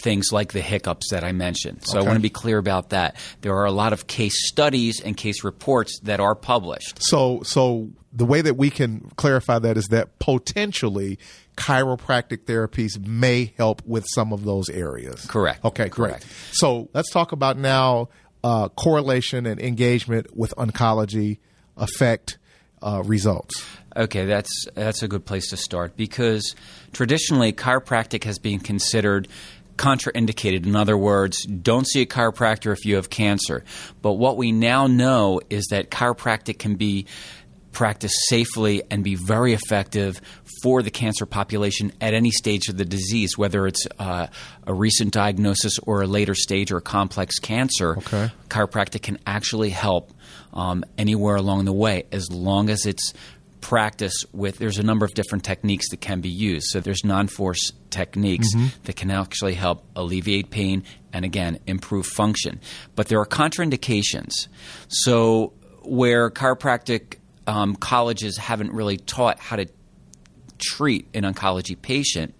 things 0.00 0.32
like 0.32 0.52
the 0.52 0.60
hiccups 0.60 1.10
that 1.10 1.24
I 1.24 1.32
mentioned. 1.32 1.86
So 1.86 1.98
I 1.98 2.02
want 2.02 2.14
to 2.14 2.20
be 2.20 2.30
clear 2.30 2.58
about 2.58 2.90
that. 2.90 3.16
There 3.40 3.54
are 3.56 3.64
a 3.64 3.72
lot 3.72 3.92
of 3.92 4.06
case 4.06 4.46
studies 4.48 5.00
and 5.00 5.16
case 5.16 5.44
reports 5.44 6.00
that 6.04 6.20
are 6.20 6.34
published. 6.34 7.02
So, 7.02 7.42
so 7.42 7.90
the 8.16 8.24
way 8.24 8.40
that 8.40 8.56
we 8.56 8.70
can 8.70 9.10
clarify 9.16 9.58
that 9.58 9.76
is 9.76 9.86
that 9.88 10.18
potentially 10.18 11.18
chiropractic 11.56 12.44
therapies 12.44 12.98
may 13.06 13.52
help 13.56 13.82
with 13.86 14.06
some 14.14 14.32
of 14.32 14.44
those 14.44 14.68
areas. 14.70 15.26
Correct. 15.26 15.64
Okay, 15.64 15.88
Correct. 15.88 16.22
great. 16.22 16.32
So 16.52 16.88
let's 16.94 17.10
talk 17.10 17.32
about 17.32 17.58
now 17.58 18.08
uh, 18.42 18.68
correlation 18.70 19.46
and 19.46 19.60
engagement 19.60 20.36
with 20.36 20.54
oncology, 20.56 21.38
effect, 21.76 22.38
uh, 22.82 23.02
results? 23.04 23.64
Okay, 23.96 24.26
that's 24.26 24.66
that's 24.74 25.02
a 25.02 25.08
good 25.08 25.24
place 25.24 25.48
to 25.50 25.56
start 25.56 25.96
because 25.96 26.54
traditionally 26.92 27.52
chiropractic 27.52 28.24
has 28.24 28.38
been 28.38 28.60
considered 28.60 29.28
contraindicated. 29.76 30.64
In 30.66 30.76
other 30.76 30.96
words, 30.96 31.44
don't 31.44 31.86
see 31.86 32.02
a 32.02 32.06
chiropractor 32.06 32.72
if 32.72 32.84
you 32.84 32.96
have 32.96 33.10
cancer. 33.10 33.64
But 34.00 34.12
what 34.12 34.36
we 34.36 34.52
now 34.52 34.86
know 34.86 35.40
is 35.50 35.66
that 35.70 35.90
chiropractic 35.90 36.58
can 36.58 36.76
be 36.76 37.06
practiced 37.76 38.16
safely 38.28 38.82
and 38.90 39.04
be 39.04 39.16
very 39.16 39.52
effective 39.52 40.18
for 40.62 40.80
the 40.80 40.90
cancer 40.90 41.26
population 41.26 41.92
at 42.00 42.14
any 42.14 42.30
stage 42.30 42.70
of 42.70 42.78
the 42.78 42.86
disease, 42.86 43.36
whether 43.36 43.66
it's 43.66 43.86
uh, 43.98 44.28
a 44.66 44.72
recent 44.72 45.12
diagnosis 45.12 45.78
or 45.80 46.00
a 46.00 46.06
later 46.06 46.34
stage 46.34 46.72
or 46.72 46.78
a 46.78 46.80
complex 46.80 47.38
cancer. 47.38 47.98
Okay. 47.98 48.30
Chiropractic 48.48 49.02
can 49.02 49.18
actually 49.26 49.68
help 49.68 50.14
um, 50.54 50.86
anywhere 50.96 51.36
along 51.36 51.66
the 51.66 51.72
way 51.72 52.04
as 52.12 52.32
long 52.32 52.70
as 52.70 52.86
it's 52.86 53.12
practice 53.60 54.24
with 54.32 54.56
there's 54.56 54.78
a 54.78 54.82
number 54.82 55.04
of 55.04 55.12
different 55.12 55.44
techniques 55.44 55.90
that 55.90 56.00
can 56.00 56.20
be 56.20 56.28
used 56.28 56.66
so 56.68 56.78
there's 56.78 57.04
non-force 57.04 57.72
techniques 57.90 58.54
Mm-hmm. 58.54 58.66
that 58.84 58.94
can 58.94 59.10
actually 59.10 59.54
help 59.54 59.84
alleviate 59.96 60.50
pain 60.50 60.84
and 61.12 61.24
again 61.24 61.58
improve 61.66 62.06
function 62.06 62.60
but 62.94 63.08
there 63.08 63.18
are 63.18 63.26
contraindications 63.26 64.46
so 64.88 65.52
where 65.82 66.30
chiropractic 66.30 67.16
um, 67.46 67.76
colleges 67.76 68.36
haven't 68.36 68.72
really 68.72 68.96
taught 68.96 69.38
how 69.38 69.56
to 69.56 69.66
treat 70.58 71.06
an 71.14 71.22
oncology 71.24 71.80
patient 71.80 72.34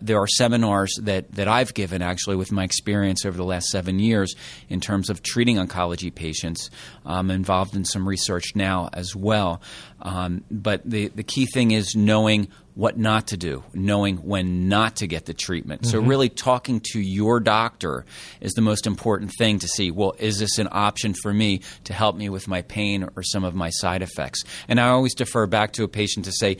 there 0.00 0.18
are 0.18 0.26
seminars 0.26 0.94
that, 1.02 1.32
that 1.32 1.48
I've 1.48 1.72
given 1.74 2.02
actually 2.02 2.36
with 2.36 2.52
my 2.52 2.64
experience 2.64 3.24
over 3.24 3.36
the 3.36 3.44
last 3.44 3.68
seven 3.68 3.98
years 3.98 4.34
in 4.68 4.80
terms 4.80 5.10
of 5.10 5.22
treating 5.22 5.56
oncology 5.56 6.14
patients. 6.14 6.70
I'm 7.04 7.30
involved 7.30 7.74
in 7.74 7.84
some 7.84 8.06
research 8.08 8.54
now 8.54 8.90
as 8.92 9.16
well. 9.16 9.60
Um, 10.02 10.44
but 10.50 10.82
the, 10.84 11.08
the 11.08 11.22
key 11.22 11.46
thing 11.46 11.70
is 11.70 11.94
knowing 11.94 12.48
what 12.76 12.98
not 12.98 13.28
to 13.28 13.38
do, 13.38 13.64
knowing 13.72 14.18
when 14.18 14.68
not 14.68 14.96
to 14.96 15.06
get 15.06 15.24
the 15.24 15.32
treatment. 15.32 15.86
So, 15.86 15.98
mm-hmm. 15.98 16.08
really 16.08 16.28
talking 16.28 16.80
to 16.92 17.00
your 17.00 17.40
doctor 17.40 18.04
is 18.40 18.52
the 18.52 18.60
most 18.60 18.86
important 18.86 19.32
thing 19.38 19.58
to 19.60 19.66
see 19.66 19.90
well, 19.90 20.14
is 20.18 20.38
this 20.38 20.58
an 20.58 20.68
option 20.70 21.14
for 21.14 21.32
me 21.32 21.62
to 21.84 21.94
help 21.94 22.16
me 22.16 22.28
with 22.28 22.46
my 22.46 22.60
pain 22.60 23.08
or 23.16 23.22
some 23.22 23.44
of 23.44 23.54
my 23.54 23.70
side 23.70 24.02
effects? 24.02 24.44
And 24.68 24.78
I 24.78 24.88
always 24.88 25.14
defer 25.14 25.46
back 25.46 25.72
to 25.72 25.84
a 25.84 25.88
patient 25.88 26.26
to 26.26 26.32
say, 26.32 26.58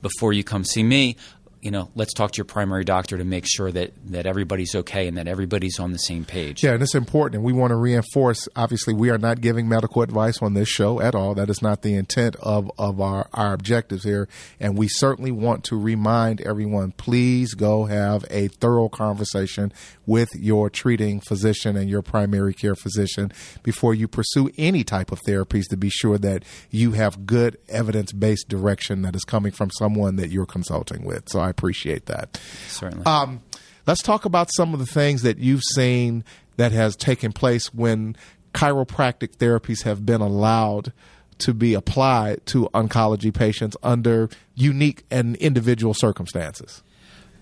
before 0.00 0.32
you 0.32 0.42
come 0.42 0.64
see 0.64 0.82
me, 0.82 1.16
you 1.60 1.70
know, 1.70 1.90
let's 1.94 2.12
talk 2.14 2.32
to 2.32 2.36
your 2.38 2.44
primary 2.44 2.84
doctor 2.84 3.18
to 3.18 3.24
make 3.24 3.44
sure 3.46 3.70
that, 3.72 3.92
that 4.06 4.26
everybody's 4.26 4.74
okay 4.74 5.08
and 5.08 5.16
that 5.16 5.26
everybody's 5.26 5.78
on 5.78 5.92
the 5.92 5.98
same 5.98 6.24
page. 6.24 6.62
Yeah, 6.62 6.72
and 6.72 6.82
it's 6.82 6.94
important. 6.94 7.36
And 7.36 7.44
we 7.44 7.52
want 7.52 7.70
to 7.70 7.76
reinforce 7.76 8.48
obviously, 8.54 8.94
we 8.94 9.10
are 9.10 9.18
not 9.18 9.40
giving 9.40 9.68
medical 9.68 10.02
advice 10.02 10.40
on 10.42 10.54
this 10.54 10.68
show 10.68 11.00
at 11.00 11.14
all. 11.14 11.34
That 11.34 11.50
is 11.50 11.62
not 11.62 11.82
the 11.82 11.94
intent 11.94 12.36
of, 12.36 12.70
of 12.78 13.00
our, 13.00 13.28
our 13.32 13.54
objectives 13.54 14.04
here. 14.04 14.28
And 14.60 14.76
we 14.76 14.88
certainly 14.88 15.32
want 15.32 15.64
to 15.64 15.78
remind 15.78 16.40
everyone 16.42 16.92
please 16.92 17.54
go 17.54 17.86
have 17.86 18.24
a 18.30 18.48
thorough 18.48 18.88
conversation 18.88 19.72
with 20.06 20.28
your 20.34 20.70
treating 20.70 21.20
physician 21.20 21.76
and 21.76 21.90
your 21.90 22.02
primary 22.02 22.54
care 22.54 22.74
physician 22.74 23.32
before 23.62 23.94
you 23.94 24.08
pursue 24.08 24.50
any 24.56 24.84
type 24.84 25.12
of 25.12 25.20
therapies 25.22 25.68
to 25.68 25.76
be 25.76 25.90
sure 25.90 26.18
that 26.18 26.44
you 26.70 26.92
have 26.92 27.26
good 27.26 27.58
evidence 27.68 28.12
based 28.12 28.48
direction 28.48 29.02
that 29.02 29.14
is 29.14 29.24
coming 29.24 29.52
from 29.52 29.70
someone 29.70 30.16
that 30.16 30.30
you're 30.30 30.46
consulting 30.46 31.04
with. 31.04 31.28
So 31.28 31.40
appreciate 31.48 32.06
that. 32.06 32.40
Certainly. 32.68 33.04
Um, 33.06 33.42
let's 33.86 34.02
talk 34.02 34.24
about 34.24 34.50
some 34.54 34.72
of 34.74 34.80
the 34.80 34.86
things 34.86 35.22
that 35.22 35.38
you've 35.38 35.62
seen 35.74 36.24
that 36.56 36.72
has 36.72 36.96
taken 36.96 37.32
place 37.32 37.72
when 37.74 38.16
chiropractic 38.54 39.36
therapies 39.36 39.82
have 39.82 40.04
been 40.04 40.20
allowed 40.20 40.92
to 41.38 41.54
be 41.54 41.74
applied 41.74 42.44
to 42.46 42.68
oncology 42.74 43.32
patients 43.32 43.76
under 43.82 44.28
unique 44.54 45.04
and 45.10 45.36
individual 45.36 45.94
circumstances. 45.94 46.82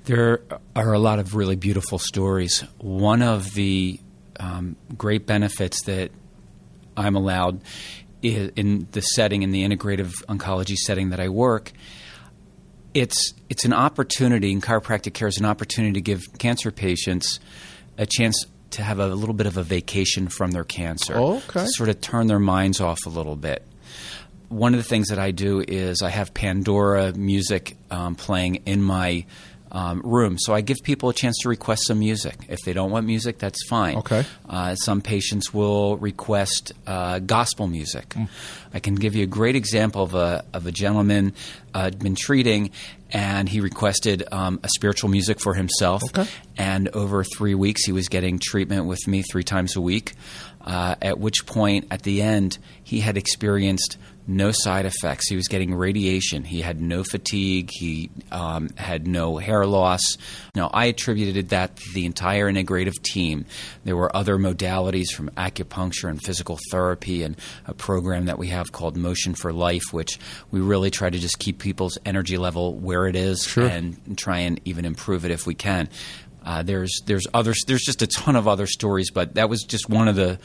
There 0.04 0.42
are 0.75 0.92
a 0.92 0.98
lot 0.98 1.18
of 1.18 1.34
really 1.34 1.56
beautiful 1.56 1.98
stories. 1.98 2.60
One 2.78 3.22
of 3.22 3.54
the 3.54 3.98
um, 4.38 4.76
great 4.98 5.26
benefits 5.26 5.82
that 5.84 6.10
I'm 6.96 7.16
allowed 7.16 7.62
i- 8.22 8.50
in 8.54 8.86
the 8.92 9.00
setting, 9.00 9.42
in 9.42 9.50
the 9.50 9.66
integrative 9.66 10.12
oncology 10.28 10.76
setting 10.76 11.08
that 11.10 11.18
I 11.20 11.28
work, 11.30 11.72
it's 12.96 13.34
it's 13.50 13.64
an 13.64 13.74
opportunity, 13.74 14.52
and 14.52 14.62
chiropractic 14.62 15.12
care 15.12 15.28
is 15.28 15.36
an 15.38 15.44
opportunity 15.44 15.92
to 15.94 16.00
give 16.00 16.22
cancer 16.38 16.70
patients 16.70 17.40
a 17.98 18.06
chance 18.06 18.46
to 18.70 18.82
have 18.82 18.98
a 18.98 19.08
little 19.08 19.34
bit 19.34 19.46
of 19.46 19.56
a 19.56 19.62
vacation 19.62 20.28
from 20.28 20.52
their 20.52 20.64
cancer. 20.64 21.14
Oh, 21.16 21.36
okay. 21.48 21.64
To 21.64 21.68
sort 21.68 21.88
of 21.88 22.00
turn 22.00 22.26
their 22.26 22.38
minds 22.38 22.80
off 22.80 22.98
a 23.06 23.10
little 23.10 23.36
bit. 23.36 23.66
One 24.48 24.74
of 24.74 24.78
the 24.78 24.84
things 24.84 25.08
that 25.08 25.18
I 25.18 25.30
do 25.30 25.62
is 25.66 26.02
I 26.02 26.08
have 26.08 26.32
Pandora 26.32 27.12
music 27.12 27.76
um, 27.90 28.14
playing 28.14 28.56
in 28.66 28.82
my 28.82 29.26
um, 29.73 30.00
room. 30.04 30.38
So 30.38 30.54
I 30.54 30.61
give 30.61 30.78
people 30.82 31.08
a 31.08 31.14
chance 31.14 31.37
to 31.42 31.49
request 31.49 31.87
some 31.87 31.99
music. 31.99 32.37
If 32.49 32.61
they 32.64 32.73
don't 32.73 32.90
want 32.90 33.06
music, 33.06 33.38
that's 33.38 33.66
fine. 33.68 33.96
Okay. 33.99 34.25
Uh, 34.49 34.75
some 34.75 35.00
patients 35.00 35.52
will 35.52 35.96
request 35.96 36.73
uh, 36.87 37.18
gospel 37.18 37.66
music. 37.66 38.14
I 38.73 38.80
can 38.80 38.94
give 38.94 39.14
you 39.14 39.25
a 39.25 39.28
great 39.28 39.56
example 39.56 40.02
of 40.02 40.14
a, 40.14 40.44
of 40.52 40.66
a 40.66 40.73
gentleman 40.73 41.35
uh, 41.75 41.87
I'd 41.87 41.99
been 41.99 42.14
treating, 42.14 42.70
and 43.11 43.49
he 43.49 43.61
requested 43.61 44.25
um, 44.32 44.61
a 44.62 44.68
spiritual 44.68 45.11
music 45.11 45.40
for 45.40 45.54
himself. 45.54 46.02
Okay. 46.04 46.28
And 46.56 46.88
over 46.88 47.23
three 47.23 47.54
weeks, 47.54 47.85
he 47.85 47.92
was 47.92 48.08
getting 48.08 48.38
treatment 48.42 48.87
with 48.87 49.06
me 49.06 49.23
three 49.23 49.44
times 49.44 49.76
a 49.76 49.80
week. 49.80 50.14
Uh, 50.61 50.96
at 51.00 51.18
which 51.18 51.46
point, 51.46 51.87
at 51.90 52.02
the 52.02 52.23
end, 52.23 52.58
he 52.82 53.00
had 53.00 53.16
experienced 53.16 53.99
no 54.28 54.50
side 54.52 54.87
effects. 54.87 55.28
He 55.28 55.37
was 55.37 55.49
getting 55.49 55.75
radiation. 55.75 56.45
He 56.45 56.61
had 56.61 56.80
no 56.80 57.04
fatigue. 57.04 57.71
He 57.73 58.11
um, 58.33 58.71
had 58.76 59.06
no 59.06 59.37
hair 59.37 59.66
loss. 59.66 60.00
Now, 60.54 60.71
I 60.73 60.87
attributed 60.87 61.50
that 61.50 61.76
to 61.76 61.92
the 61.95 62.06
entire 62.06 62.50
integrative 62.50 63.00
team. 63.02 63.47
There 63.85 63.97
were 63.97 64.14
other 64.16 64.37
modalities 64.37 65.11
from 65.14 65.30
acupuncture 65.30 66.09
and 66.09 66.21
physical 66.23 66.59
therapy 66.71 67.23
and 67.23 67.37
a 67.66 67.75
program 67.75 68.26
that 68.26 68.38
we 68.38 68.49
have 68.49 68.73
called 68.73 68.97
Motion 68.97 69.35
for 69.35 69.52
Life, 69.52 69.92
which 69.92 70.18
we 70.50 70.61
really 70.61 70.90
try 70.90 71.09
to 71.11 71.18
just 71.18 71.38
keep 71.38 71.59
people's 71.59 71.99
energy 72.04 72.38
level 72.38 72.75
where 72.75 73.06
it 73.06 73.16
is 73.16 73.45
Sure. 73.45 73.66
and 73.66 74.18
try 74.18 74.38
and 74.40 74.61
even 74.64 74.85
improve 74.85 75.25
it 75.25 75.30
if 75.30 75.47
we 75.47 75.54
can. 75.54 75.88
Uh, 76.45 76.62
there's 76.62 77.00
there's 77.06 77.26
others 77.35 77.56
there's 77.66 77.83
just 77.83 78.02
a 78.02 78.06
ton 78.06 78.37
of 78.37 78.47
other 78.47 78.66
stories, 78.66 79.11
but 79.11 79.35
that 79.35 79.49
was 79.49 79.62
just 79.64 79.88
one 79.88 80.06
of 80.06 80.14
the 80.14 80.38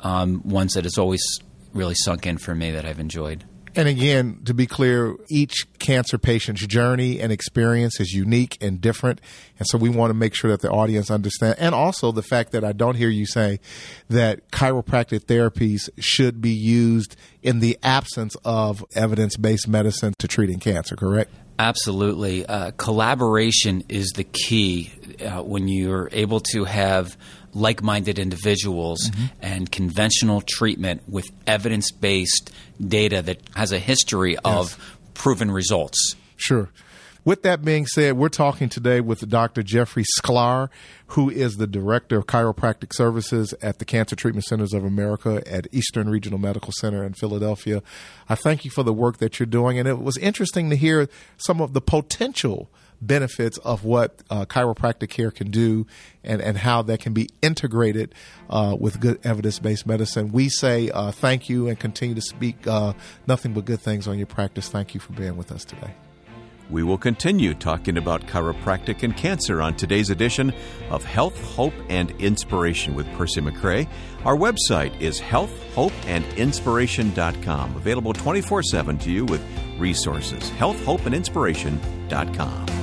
um, 0.00 0.42
ones 0.44 0.72
that 0.74 0.84
has 0.84 0.98
always 0.98 1.22
really 1.76 1.94
sunk 1.94 2.26
in 2.26 2.38
for 2.38 2.54
me 2.54 2.72
that 2.72 2.84
I've 2.84 3.00
enjoyed. 3.00 3.44
And 3.76 3.88
again, 3.88 4.40
to 4.46 4.54
be 4.54 4.66
clear, 4.66 5.16
each 5.28 5.66
cancer 5.78 6.16
patient's 6.16 6.66
journey 6.66 7.20
and 7.20 7.30
experience 7.30 8.00
is 8.00 8.10
unique 8.10 8.56
and 8.62 8.80
different. 8.80 9.20
And 9.58 9.68
so 9.68 9.76
we 9.76 9.90
want 9.90 10.08
to 10.10 10.14
make 10.14 10.34
sure 10.34 10.50
that 10.50 10.62
the 10.62 10.70
audience 10.70 11.10
understand. 11.10 11.56
And 11.58 11.74
also 11.74 12.10
the 12.10 12.22
fact 12.22 12.52
that 12.52 12.64
I 12.64 12.72
don't 12.72 12.94
hear 12.94 13.10
you 13.10 13.26
say 13.26 13.60
that 14.08 14.50
chiropractic 14.50 15.26
therapies 15.26 15.90
should 15.98 16.40
be 16.40 16.52
used 16.52 17.16
in 17.42 17.60
the 17.60 17.78
absence 17.82 18.34
of 18.46 18.82
evidence 18.94 19.36
based 19.36 19.68
medicine 19.68 20.14
to 20.20 20.26
treating 20.26 20.58
cancer, 20.58 20.96
correct? 20.96 21.34
Absolutely. 21.58 22.46
Uh, 22.46 22.70
collaboration 22.78 23.84
is 23.90 24.12
the 24.14 24.24
key 24.24 24.90
uh, 25.20 25.42
when 25.42 25.68
you're 25.68 26.08
able 26.12 26.40
to 26.40 26.64
have 26.64 27.16
like 27.56 27.82
minded 27.82 28.18
individuals 28.18 29.00
mm-hmm. 29.10 29.26
and 29.40 29.72
conventional 29.72 30.42
treatment 30.42 31.02
with 31.08 31.26
evidence 31.46 31.90
based 31.90 32.52
data 32.80 33.22
that 33.22 33.40
has 33.56 33.72
a 33.72 33.78
history 33.78 34.36
of 34.44 34.78
proven 35.14 35.50
results. 35.50 36.14
Sure. 36.36 36.68
With 37.24 37.42
that 37.42 37.64
being 37.64 37.86
said, 37.86 38.16
we're 38.16 38.28
talking 38.28 38.68
today 38.68 39.00
with 39.00 39.28
Dr. 39.28 39.64
Jeffrey 39.64 40.04
Sklar, 40.20 40.68
who 41.08 41.28
is 41.28 41.56
the 41.56 41.66
Director 41.66 42.18
of 42.18 42.26
Chiropractic 42.26 42.94
Services 42.94 43.52
at 43.60 43.80
the 43.80 43.84
Cancer 43.84 44.14
Treatment 44.14 44.44
Centers 44.44 44.72
of 44.72 44.84
America 44.84 45.42
at 45.44 45.66
Eastern 45.72 46.08
Regional 46.08 46.38
Medical 46.38 46.72
Center 46.72 47.02
in 47.02 47.14
Philadelphia. 47.14 47.82
I 48.28 48.36
thank 48.36 48.64
you 48.64 48.70
for 48.70 48.84
the 48.84 48.92
work 48.92 49.16
that 49.16 49.40
you're 49.40 49.46
doing, 49.46 49.76
and 49.76 49.88
it 49.88 49.98
was 49.98 50.16
interesting 50.18 50.70
to 50.70 50.76
hear 50.76 51.08
some 51.36 51.60
of 51.60 51.72
the 51.72 51.80
potential 51.80 52.70
benefits 53.00 53.58
of 53.58 53.84
what 53.84 54.22
uh, 54.30 54.44
chiropractic 54.46 55.08
care 55.08 55.30
can 55.30 55.50
do 55.50 55.86
and, 56.24 56.40
and 56.40 56.58
how 56.58 56.82
that 56.82 57.00
can 57.00 57.12
be 57.12 57.28
integrated 57.42 58.14
uh, 58.50 58.76
with 58.78 59.00
good 59.00 59.18
evidence 59.24 59.58
based 59.58 59.86
medicine. 59.86 60.32
We 60.32 60.48
say 60.48 60.90
uh, 60.90 61.12
thank 61.12 61.48
you 61.48 61.68
and 61.68 61.78
continue 61.78 62.14
to 62.14 62.22
speak 62.22 62.66
uh, 62.66 62.94
nothing 63.26 63.54
but 63.54 63.64
good 63.64 63.80
things 63.80 64.08
on 64.08 64.18
your 64.18 64.26
practice. 64.26 64.68
Thank 64.68 64.94
you 64.94 65.00
for 65.00 65.12
being 65.12 65.36
with 65.36 65.52
us 65.52 65.64
today. 65.64 65.94
We 66.68 66.82
will 66.82 66.98
continue 66.98 67.54
talking 67.54 67.96
about 67.96 68.26
chiropractic 68.26 69.04
and 69.04 69.16
cancer 69.16 69.62
on 69.62 69.76
today's 69.76 70.10
edition 70.10 70.52
of 70.90 71.04
Health, 71.04 71.40
Hope, 71.54 71.74
and 71.88 72.10
Inspiration 72.12 72.96
with 72.96 73.06
Percy 73.12 73.40
McCray. 73.40 73.86
Our 74.24 74.36
website 74.36 75.00
is 75.00 75.20
healthhopeandinspiration.com, 75.20 77.76
available 77.76 78.12
24 78.12 78.64
7 78.64 78.98
to 78.98 79.12
you 79.12 79.24
with 79.26 79.40
resources. 79.78 80.50
Healthhopeandinspiration.com. 80.50 82.75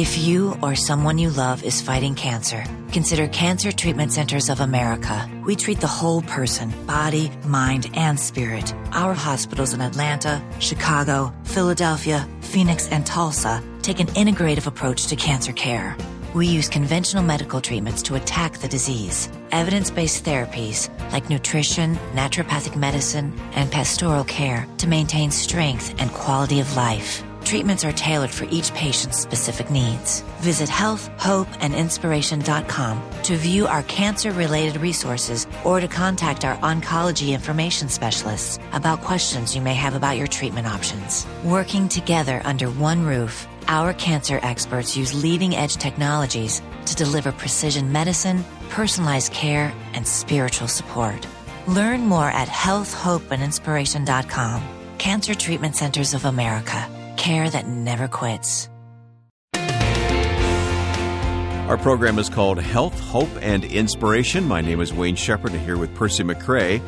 If 0.00 0.16
you 0.16 0.56
or 0.62 0.74
someone 0.76 1.18
you 1.18 1.28
love 1.28 1.62
is 1.62 1.82
fighting 1.82 2.14
cancer, 2.14 2.64
consider 2.90 3.28
Cancer 3.28 3.70
Treatment 3.70 4.10
Centers 4.10 4.48
of 4.48 4.60
America. 4.60 5.30
We 5.44 5.54
treat 5.54 5.78
the 5.78 5.94
whole 5.98 6.22
person, 6.22 6.72
body, 6.86 7.30
mind, 7.44 7.90
and 7.92 8.18
spirit. 8.18 8.72
Our 8.92 9.12
hospitals 9.12 9.74
in 9.74 9.82
Atlanta, 9.82 10.42
Chicago, 10.58 11.34
Philadelphia, 11.44 12.26
Phoenix, 12.40 12.88
and 12.88 13.04
Tulsa 13.04 13.62
take 13.82 14.00
an 14.00 14.06
integrative 14.16 14.66
approach 14.66 15.06
to 15.08 15.16
cancer 15.16 15.52
care. 15.52 15.94
We 16.32 16.46
use 16.46 16.70
conventional 16.70 17.22
medical 17.22 17.60
treatments 17.60 18.00
to 18.04 18.14
attack 18.14 18.56
the 18.56 18.68
disease. 18.68 19.28
Evidence 19.52 19.90
based 19.90 20.24
therapies 20.24 20.88
like 21.12 21.28
nutrition, 21.28 21.96
naturopathic 22.14 22.74
medicine, 22.74 23.38
and 23.52 23.70
pastoral 23.70 24.24
care 24.24 24.66
to 24.78 24.86
maintain 24.86 25.30
strength 25.30 25.94
and 25.98 26.10
quality 26.10 26.58
of 26.58 26.74
life. 26.74 27.22
Treatments 27.50 27.84
are 27.84 27.90
tailored 27.90 28.30
for 28.30 28.46
each 28.52 28.72
patient's 28.74 29.18
specific 29.18 29.72
needs. 29.72 30.20
Visit 30.38 30.68
healthhopeandinspiration.com 30.68 33.02
to 33.24 33.36
view 33.36 33.66
our 33.66 33.82
cancer 33.82 34.30
related 34.30 34.80
resources 34.80 35.48
or 35.64 35.80
to 35.80 35.88
contact 35.88 36.44
our 36.44 36.56
oncology 36.58 37.34
information 37.34 37.88
specialists 37.88 38.60
about 38.72 39.00
questions 39.00 39.56
you 39.56 39.62
may 39.62 39.74
have 39.74 39.96
about 39.96 40.16
your 40.16 40.28
treatment 40.28 40.68
options. 40.68 41.26
Working 41.42 41.88
together 41.88 42.40
under 42.44 42.70
one 42.70 43.04
roof, 43.04 43.48
our 43.66 43.94
cancer 43.94 44.38
experts 44.44 44.96
use 44.96 45.12
leading 45.12 45.56
edge 45.56 45.74
technologies 45.74 46.62
to 46.86 46.94
deliver 46.94 47.32
precision 47.32 47.90
medicine, 47.90 48.44
personalized 48.68 49.32
care, 49.32 49.74
and 49.94 50.06
spiritual 50.06 50.68
support. 50.68 51.26
Learn 51.66 52.06
more 52.06 52.28
at 52.28 52.46
healthhopeandinspiration.com. 52.46 54.62
Cancer 54.98 55.34
Treatment 55.34 55.74
Centers 55.74 56.14
of 56.14 56.26
America. 56.26 56.88
Care 57.20 57.50
that 57.50 57.68
never 57.68 58.08
quits. 58.08 58.70
Our 61.68 61.76
program 61.76 62.18
is 62.18 62.30
called 62.30 62.58
Health, 62.58 62.98
Hope, 62.98 63.28
and 63.42 63.62
Inspiration. 63.62 64.44
My 64.44 64.62
name 64.62 64.80
is 64.80 64.94
Wayne 64.94 65.16
Shepherd, 65.16 65.52
here 65.52 65.76
with 65.76 65.94
Percy 65.94 66.24
McCray. 66.24 66.80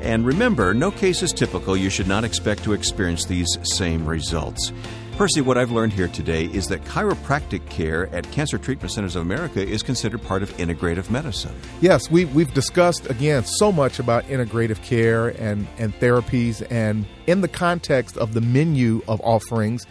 And 0.00 0.26
remember, 0.26 0.74
no 0.74 0.90
case 0.90 1.22
is 1.22 1.32
typical. 1.32 1.76
You 1.76 1.90
should 1.90 2.08
not 2.08 2.24
expect 2.24 2.64
to 2.64 2.72
experience 2.72 3.26
these 3.26 3.56
same 3.62 4.04
results. 4.04 4.72
Percy, 5.18 5.40
what 5.40 5.58
I've 5.58 5.72
learned 5.72 5.94
here 5.94 6.06
today 6.06 6.44
is 6.44 6.68
that 6.68 6.84
chiropractic 6.84 7.68
care 7.68 8.06
at 8.14 8.30
Cancer 8.30 8.56
Treatment 8.56 8.92
Centers 8.92 9.16
of 9.16 9.22
America 9.22 9.60
is 9.60 9.82
considered 9.82 10.22
part 10.22 10.44
of 10.44 10.56
integrative 10.58 11.10
medicine. 11.10 11.56
Yes, 11.80 12.08
we, 12.08 12.26
we've 12.26 12.54
discussed, 12.54 13.10
again, 13.10 13.42
so 13.42 13.72
much 13.72 13.98
about 13.98 14.22
integrative 14.26 14.80
care 14.84 15.30
and, 15.30 15.66
and 15.76 15.92
therapies. 15.94 16.64
And 16.70 17.04
in 17.26 17.40
the 17.40 17.48
context 17.48 18.16
of 18.16 18.32
the 18.32 18.40
menu 18.40 19.02
of 19.08 19.20
offerings, 19.22 19.84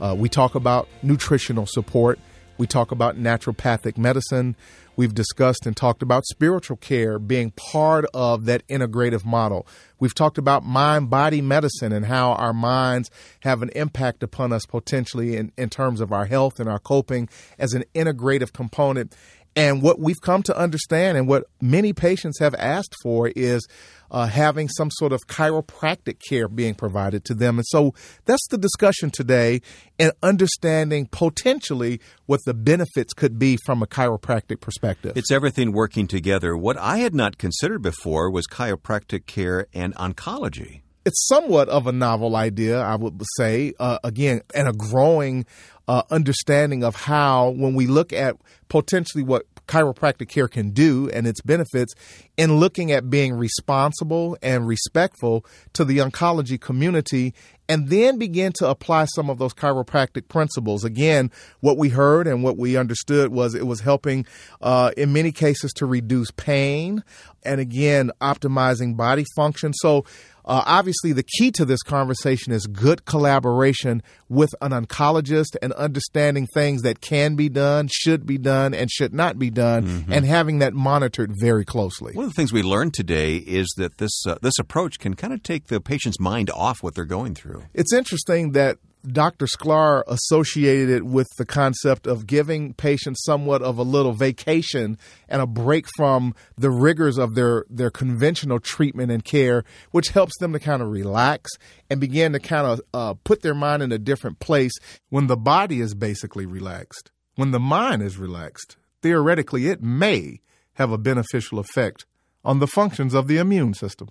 uh, 0.00 0.16
we 0.18 0.28
talk 0.28 0.56
about 0.56 0.88
nutritional 1.04 1.66
support, 1.66 2.18
we 2.58 2.66
talk 2.66 2.90
about 2.90 3.16
naturopathic 3.16 3.96
medicine, 3.96 4.56
We've 4.94 5.14
discussed 5.14 5.66
and 5.66 5.76
talked 5.76 6.02
about 6.02 6.26
spiritual 6.26 6.76
care 6.76 7.18
being 7.18 7.50
part 7.52 8.04
of 8.12 8.44
that 8.44 8.66
integrative 8.68 9.24
model. 9.24 9.66
We've 9.98 10.14
talked 10.14 10.36
about 10.36 10.64
mind 10.64 11.08
body 11.08 11.40
medicine 11.40 11.92
and 11.92 12.06
how 12.06 12.32
our 12.32 12.52
minds 12.52 13.10
have 13.40 13.62
an 13.62 13.70
impact 13.70 14.22
upon 14.22 14.52
us 14.52 14.66
potentially 14.66 15.36
in, 15.36 15.52
in 15.56 15.70
terms 15.70 16.00
of 16.00 16.12
our 16.12 16.26
health 16.26 16.60
and 16.60 16.68
our 16.68 16.78
coping 16.78 17.28
as 17.58 17.72
an 17.72 17.84
integrative 17.94 18.52
component. 18.52 19.14
And 19.54 19.82
what 19.82 19.98
we've 19.98 20.20
come 20.20 20.42
to 20.44 20.56
understand 20.56 21.18
and 21.18 21.28
what 21.28 21.44
many 21.60 21.92
patients 21.92 22.38
have 22.38 22.54
asked 22.54 22.94
for 23.02 23.28
is 23.28 23.66
uh, 24.10 24.26
having 24.26 24.68
some 24.68 24.90
sort 24.90 25.12
of 25.12 25.20
chiropractic 25.26 26.18
care 26.26 26.48
being 26.48 26.74
provided 26.74 27.24
to 27.24 27.34
them. 27.34 27.58
And 27.58 27.66
so 27.66 27.94
that's 28.24 28.46
the 28.48 28.58
discussion 28.58 29.10
today 29.10 29.60
and 29.98 30.12
understanding 30.22 31.06
potentially 31.06 32.00
what 32.26 32.40
the 32.44 32.54
benefits 32.54 33.12
could 33.14 33.38
be 33.38 33.58
from 33.64 33.82
a 33.82 33.86
chiropractic 33.86 34.60
perspective. 34.60 35.16
It's 35.16 35.30
everything 35.30 35.72
working 35.72 36.06
together. 36.06 36.56
What 36.56 36.76
I 36.76 36.98
had 36.98 37.14
not 37.14 37.38
considered 37.38 37.82
before 37.82 38.30
was 38.30 38.46
chiropractic 38.46 39.26
care 39.26 39.66
and 39.72 39.94
oncology 39.96 40.82
it's 41.04 41.26
somewhat 41.26 41.68
of 41.68 41.86
a 41.86 41.92
novel 41.92 42.36
idea, 42.36 42.80
I 42.80 42.96
would 42.96 43.20
say. 43.36 43.74
Uh, 43.78 43.98
again, 44.04 44.42
and 44.54 44.68
a 44.68 44.72
growing 44.72 45.46
uh, 45.88 46.02
understanding 46.10 46.84
of 46.84 46.94
how, 46.94 47.50
when 47.50 47.74
we 47.74 47.86
look 47.86 48.12
at 48.12 48.36
potentially 48.68 49.24
what 49.24 49.46
chiropractic 49.66 50.28
care 50.28 50.48
can 50.48 50.70
do 50.70 51.08
and 51.10 51.26
its 51.26 51.40
benefits 51.40 51.94
in 52.36 52.56
looking 52.56 52.90
at 52.92 53.08
being 53.08 53.32
responsible 53.32 54.36
and 54.42 54.66
respectful 54.66 55.46
to 55.72 55.84
the 55.84 55.98
oncology 55.98 56.60
community 56.60 57.32
and 57.68 57.88
then 57.88 58.18
begin 58.18 58.52
to 58.52 58.68
apply 58.68 59.06
some 59.06 59.30
of 59.30 59.38
those 59.38 59.54
chiropractic 59.54 60.28
principles. 60.28 60.84
Again, 60.84 61.30
what 61.60 61.78
we 61.78 61.88
heard 61.88 62.26
and 62.26 62.42
what 62.42 62.58
we 62.58 62.76
understood 62.76 63.30
was 63.32 63.54
it 63.54 63.66
was 63.66 63.80
helping 63.80 64.26
uh, 64.60 64.90
in 64.96 65.12
many 65.12 65.32
cases 65.32 65.72
to 65.74 65.86
reduce 65.86 66.30
pain 66.32 67.04
and 67.44 67.60
again, 67.60 68.10
optimizing 68.20 68.96
body 68.96 69.24
function. 69.36 69.72
So 69.74 70.04
uh, 70.44 70.62
obviously, 70.66 71.12
the 71.12 71.22
key 71.22 71.50
to 71.52 71.64
this 71.64 71.82
conversation 71.82 72.52
is 72.52 72.66
good 72.66 73.04
collaboration 73.04 74.02
with 74.28 74.54
an 74.60 74.72
oncologist 74.72 75.56
and 75.60 75.72
understanding 75.74 76.46
things 76.46 76.82
that 76.82 77.00
can 77.00 77.36
be 77.36 77.48
done, 77.48 77.88
should 77.92 78.26
be 78.26 78.38
done, 78.38 78.74
and 78.74 78.90
should 78.90 79.14
not 79.14 79.38
be 79.38 79.50
done, 79.50 79.86
mm-hmm. 79.86 80.12
and 80.12 80.26
having 80.26 80.58
that 80.58 80.74
monitored 80.74 81.32
very 81.40 81.64
closely. 81.64 82.12
One 82.14 82.24
of 82.24 82.30
the 82.30 82.34
things 82.34 82.52
we 82.52 82.62
learned 82.62 82.94
today 82.94 83.36
is 83.36 83.72
that 83.76 83.98
this 83.98 84.26
uh, 84.26 84.36
this 84.42 84.58
approach 84.58 84.98
can 84.98 85.14
kind 85.14 85.32
of 85.32 85.42
take 85.42 85.66
the 85.66 85.80
patient's 85.80 86.18
mind 86.18 86.50
off 86.50 86.82
what 86.82 86.94
they're 86.94 87.04
going 87.04 87.34
through. 87.34 87.64
It's 87.74 87.92
interesting 87.92 88.52
that 88.52 88.78
Dr. 89.06 89.46
Sklar 89.46 90.04
associated 90.06 90.88
it 90.88 91.04
with 91.04 91.26
the 91.36 91.44
concept 91.44 92.06
of 92.06 92.26
giving 92.26 92.72
patients 92.72 93.24
somewhat 93.24 93.60
of 93.60 93.76
a 93.76 93.82
little 93.82 94.12
vacation 94.12 94.96
and 95.28 95.42
a 95.42 95.46
break 95.46 95.86
from 95.96 96.34
the 96.56 96.70
rigors 96.70 97.18
of 97.18 97.34
their, 97.34 97.64
their 97.68 97.90
conventional 97.90 98.60
treatment 98.60 99.10
and 99.10 99.24
care, 99.24 99.64
which 99.90 100.10
helps 100.10 100.38
them 100.38 100.52
to 100.52 100.60
kind 100.60 100.82
of 100.82 100.88
relax 100.88 101.50
and 101.90 102.00
begin 102.00 102.32
to 102.32 102.38
kind 102.38 102.66
of 102.66 102.80
uh, 102.94 103.14
put 103.24 103.42
their 103.42 103.54
mind 103.54 103.82
in 103.82 103.90
a 103.90 103.98
different 103.98 104.38
place 104.38 104.72
when 105.08 105.26
the 105.26 105.36
body 105.36 105.80
is 105.80 105.94
basically 105.94 106.46
relaxed. 106.46 107.10
When 107.34 107.50
the 107.50 107.60
mind 107.60 108.02
is 108.02 108.18
relaxed, 108.18 108.76
theoretically, 109.00 109.66
it 109.66 109.82
may 109.82 110.40
have 110.74 110.92
a 110.92 110.98
beneficial 110.98 111.58
effect 111.58 112.06
on 112.44 112.60
the 112.60 112.66
functions 112.66 113.14
of 113.14 113.26
the 113.26 113.38
immune 113.38 113.74
system. 113.74 114.08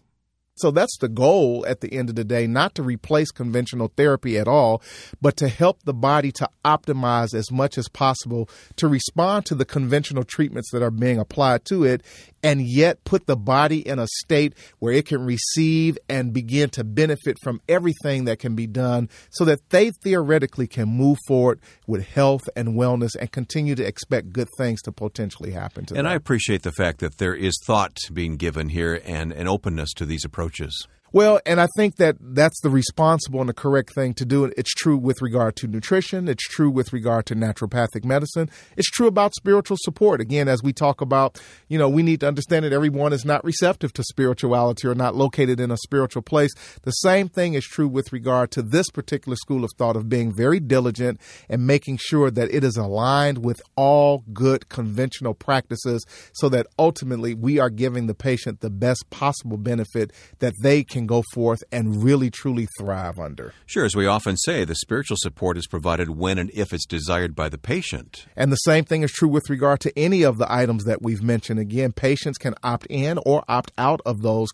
So 0.55 0.69
that's 0.69 0.97
the 0.97 1.09
goal 1.09 1.65
at 1.67 1.81
the 1.81 1.93
end 1.93 2.09
of 2.09 2.15
the 2.15 2.23
day, 2.23 2.45
not 2.45 2.75
to 2.75 2.83
replace 2.83 3.31
conventional 3.31 3.91
therapy 3.95 4.37
at 4.37 4.47
all, 4.47 4.81
but 5.21 5.37
to 5.37 5.47
help 5.47 5.83
the 5.83 5.93
body 5.93 6.31
to 6.33 6.49
optimize 6.65 7.33
as 7.33 7.51
much 7.51 7.77
as 7.77 7.87
possible 7.87 8.49
to 8.75 8.87
respond 8.87 9.45
to 9.47 9.55
the 9.55 9.65
conventional 9.65 10.23
treatments 10.23 10.69
that 10.71 10.83
are 10.83 10.91
being 10.91 11.17
applied 11.19 11.65
to 11.65 11.83
it 11.83 12.03
and 12.43 12.61
yet 12.61 13.03
put 13.03 13.25
the 13.27 13.35
body 13.35 13.85
in 13.87 13.99
a 13.99 14.07
state 14.07 14.53
where 14.79 14.93
it 14.93 15.05
can 15.05 15.23
receive 15.25 15.97
and 16.09 16.33
begin 16.33 16.69
to 16.71 16.83
benefit 16.83 17.37
from 17.43 17.61
everything 17.67 18.25
that 18.25 18.39
can 18.39 18.55
be 18.55 18.67
done 18.67 19.09
so 19.29 19.45
that 19.45 19.69
they 19.69 19.91
theoretically 20.03 20.67
can 20.67 20.87
move 20.87 21.17
forward 21.27 21.59
with 21.87 22.07
health 22.07 22.43
and 22.55 22.69
wellness 22.69 23.15
and 23.19 23.31
continue 23.31 23.75
to 23.75 23.83
expect 23.83 24.31
good 24.31 24.47
things 24.57 24.81
to 24.81 24.91
potentially 24.91 25.51
happen 25.51 25.85
to 25.85 25.93
and 25.93 25.99
them. 25.99 26.05
And 26.05 26.07
I 26.07 26.15
appreciate 26.15 26.63
the 26.63 26.71
fact 26.71 26.99
that 26.99 27.17
there 27.17 27.35
is 27.35 27.53
thought 27.65 27.97
being 28.13 28.37
given 28.37 28.69
here 28.69 29.01
and 29.05 29.31
an 29.31 29.47
openness 29.47 29.93
to 29.93 30.05
these 30.05 30.25
approaches. 30.25 30.87
Well, 31.13 31.41
and 31.45 31.59
I 31.59 31.67
think 31.75 31.97
that 31.97 32.15
that's 32.21 32.61
the 32.61 32.69
responsible 32.69 33.41
and 33.41 33.49
the 33.49 33.53
correct 33.53 33.93
thing 33.93 34.13
to 34.13 34.23
do. 34.23 34.45
It's 34.45 34.73
true 34.73 34.95
with 34.95 35.21
regard 35.21 35.57
to 35.57 35.67
nutrition. 35.67 36.29
It's 36.29 36.47
true 36.47 36.71
with 36.71 36.93
regard 36.93 37.25
to 37.25 37.35
naturopathic 37.35 38.05
medicine. 38.05 38.49
It's 38.77 38.89
true 38.89 39.07
about 39.07 39.35
spiritual 39.35 39.75
support. 39.81 40.21
Again, 40.21 40.47
as 40.47 40.63
we 40.63 40.71
talk 40.71 41.01
about, 41.01 41.37
you 41.67 41.77
know, 41.77 41.89
we 41.89 42.01
need 42.01 42.21
to 42.21 42.29
understand 42.29 42.63
that 42.63 42.71
everyone 42.71 43.11
is 43.11 43.25
not 43.25 43.43
receptive 43.43 43.91
to 43.93 44.03
spirituality 44.03 44.87
or 44.87 44.95
not 44.95 45.13
located 45.13 45.59
in 45.59 45.69
a 45.69 45.75
spiritual 45.83 46.21
place. 46.21 46.51
The 46.83 46.91
same 46.91 47.27
thing 47.27 47.55
is 47.55 47.65
true 47.65 47.89
with 47.89 48.13
regard 48.13 48.51
to 48.51 48.61
this 48.61 48.89
particular 48.89 49.35
school 49.35 49.65
of 49.65 49.71
thought 49.77 49.97
of 49.97 50.07
being 50.07 50.33
very 50.33 50.61
diligent 50.61 51.19
and 51.49 51.67
making 51.67 51.97
sure 51.97 52.31
that 52.31 52.53
it 52.53 52.63
is 52.63 52.77
aligned 52.77 53.43
with 53.43 53.61
all 53.75 54.23
good 54.31 54.69
conventional 54.69 55.33
practices 55.33 56.05
so 56.31 56.47
that 56.47 56.67
ultimately 56.79 57.33
we 57.33 57.59
are 57.59 57.69
giving 57.69 58.07
the 58.07 58.15
patient 58.15 58.61
the 58.61 58.69
best 58.69 59.09
possible 59.09 59.57
benefit 59.57 60.13
that 60.39 60.53
they 60.61 60.85
can 60.85 61.00
can 61.01 61.07
go 61.07 61.23
forth 61.33 61.63
and 61.71 62.03
really 62.03 62.29
truly 62.29 62.67
thrive 62.77 63.19
under. 63.19 63.53
Sure, 63.65 63.85
as 63.85 63.95
we 63.95 64.05
often 64.05 64.37
say, 64.37 64.63
the 64.63 64.75
spiritual 64.75 65.17
support 65.19 65.57
is 65.57 65.67
provided 65.67 66.11
when 66.11 66.37
and 66.37 66.51
if 66.51 66.71
it's 66.71 66.85
desired 66.85 67.35
by 67.35 67.49
the 67.49 67.57
patient. 67.57 68.25
And 68.35 68.51
the 68.51 68.57
same 68.57 68.85
thing 68.85 69.01
is 69.01 69.11
true 69.11 69.27
with 69.27 69.49
regard 69.49 69.79
to 69.81 69.97
any 69.97 70.23
of 70.23 70.37
the 70.37 70.51
items 70.51 70.83
that 70.85 71.01
we've 71.01 71.23
mentioned. 71.23 71.59
Again, 71.59 71.91
patients 71.91 72.37
can 72.37 72.53
opt 72.63 72.85
in 72.87 73.17
or 73.25 73.43
opt 73.47 73.71
out 73.77 74.01
of 74.05 74.21
those 74.21 74.49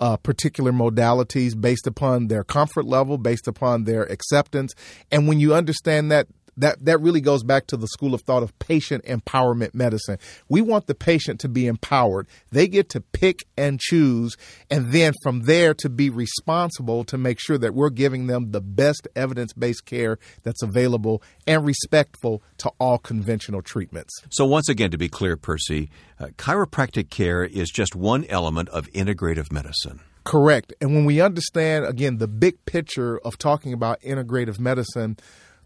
uh, 0.00 0.16
particular 0.16 0.72
modalities 0.72 1.60
based 1.60 1.86
upon 1.86 2.28
their 2.28 2.44
comfort 2.44 2.84
level, 2.84 3.18
based 3.18 3.48
upon 3.48 3.84
their 3.84 4.04
acceptance. 4.04 4.74
And 5.10 5.26
when 5.26 5.40
you 5.40 5.54
understand 5.54 6.12
that 6.12 6.28
that 6.58 6.84
that 6.84 7.00
really 7.00 7.20
goes 7.20 7.42
back 7.42 7.66
to 7.68 7.76
the 7.76 7.86
school 7.88 8.14
of 8.14 8.22
thought 8.22 8.42
of 8.42 8.56
patient 8.58 9.04
empowerment 9.04 9.74
medicine. 9.74 10.18
We 10.48 10.60
want 10.60 10.86
the 10.86 10.94
patient 10.94 11.40
to 11.40 11.48
be 11.48 11.66
empowered. 11.66 12.26
They 12.50 12.68
get 12.68 12.88
to 12.90 13.00
pick 13.00 13.44
and 13.56 13.80
choose 13.80 14.36
and 14.70 14.92
then 14.92 15.12
from 15.22 15.42
there 15.42 15.74
to 15.74 15.88
be 15.88 16.10
responsible 16.10 17.04
to 17.04 17.18
make 17.18 17.40
sure 17.40 17.58
that 17.58 17.74
we're 17.74 17.90
giving 17.90 18.26
them 18.26 18.52
the 18.52 18.60
best 18.60 19.08
evidence-based 19.16 19.84
care 19.86 20.18
that's 20.42 20.62
available 20.62 21.22
and 21.46 21.64
respectful 21.64 22.42
to 22.58 22.70
all 22.78 22.98
conventional 22.98 23.62
treatments. 23.62 24.14
So 24.30 24.44
once 24.44 24.68
again 24.68 24.90
to 24.90 24.98
be 24.98 25.08
clear 25.08 25.36
Percy, 25.36 25.90
uh, 26.18 26.26
chiropractic 26.36 27.10
care 27.10 27.44
is 27.44 27.70
just 27.70 27.94
one 27.94 28.24
element 28.26 28.68
of 28.70 28.86
integrative 28.92 29.52
medicine. 29.52 30.00
Correct. 30.24 30.74
And 30.80 30.94
when 30.94 31.06
we 31.06 31.22
understand 31.22 31.86
again 31.86 32.18
the 32.18 32.28
big 32.28 32.62
picture 32.66 33.18
of 33.20 33.38
talking 33.38 33.72
about 33.72 34.00
integrative 34.02 34.58
medicine, 34.60 35.16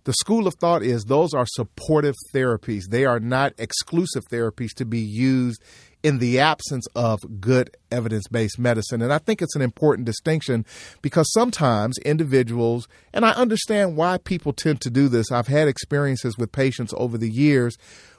the 0.05 0.13
school 0.15 0.47
of 0.47 0.55
thought 0.55 0.83
is 0.83 1.05
those 1.05 1.33
are 1.33 1.47
supportive 1.47 2.15
therapies. 2.35 2.83
They 2.91 3.05
are 3.05 3.21
not 3.21 3.53
exclusive 3.59 4.25
therapies 4.31 4.75
to 4.77 4.85
be 4.85 5.01
used 5.01 5.63
in 6.03 6.19
the 6.19 6.41
absence 6.41 6.87
of 6.97 7.21
good 7.41 7.77
evidence 7.91 8.27
based 8.29 8.59
medicine. 8.59 9.03
And 9.03 9.13
I 9.13 9.19
think 9.19 9.41
it's 9.41 9.55
an 9.55 9.63
important 9.63 10.05
distinction 10.05 10.67
because 11.01 11.33
sometimes 11.33 11.97
individuals, 11.99 12.89
and 13.13 13.25
I 13.25 13.31
understand 13.33 13.97
why 13.97 14.19
people 14.19 14.53
tend 14.53 14.81
to 14.81 14.91
do 14.91 15.09
this. 15.09 15.31
I've 15.31 15.47
had 15.47 15.69
experiences 15.69 16.37
with 16.37 16.51
patients 16.51 16.93
over 16.97 17.17
the 17.17 17.31
years 17.31 17.77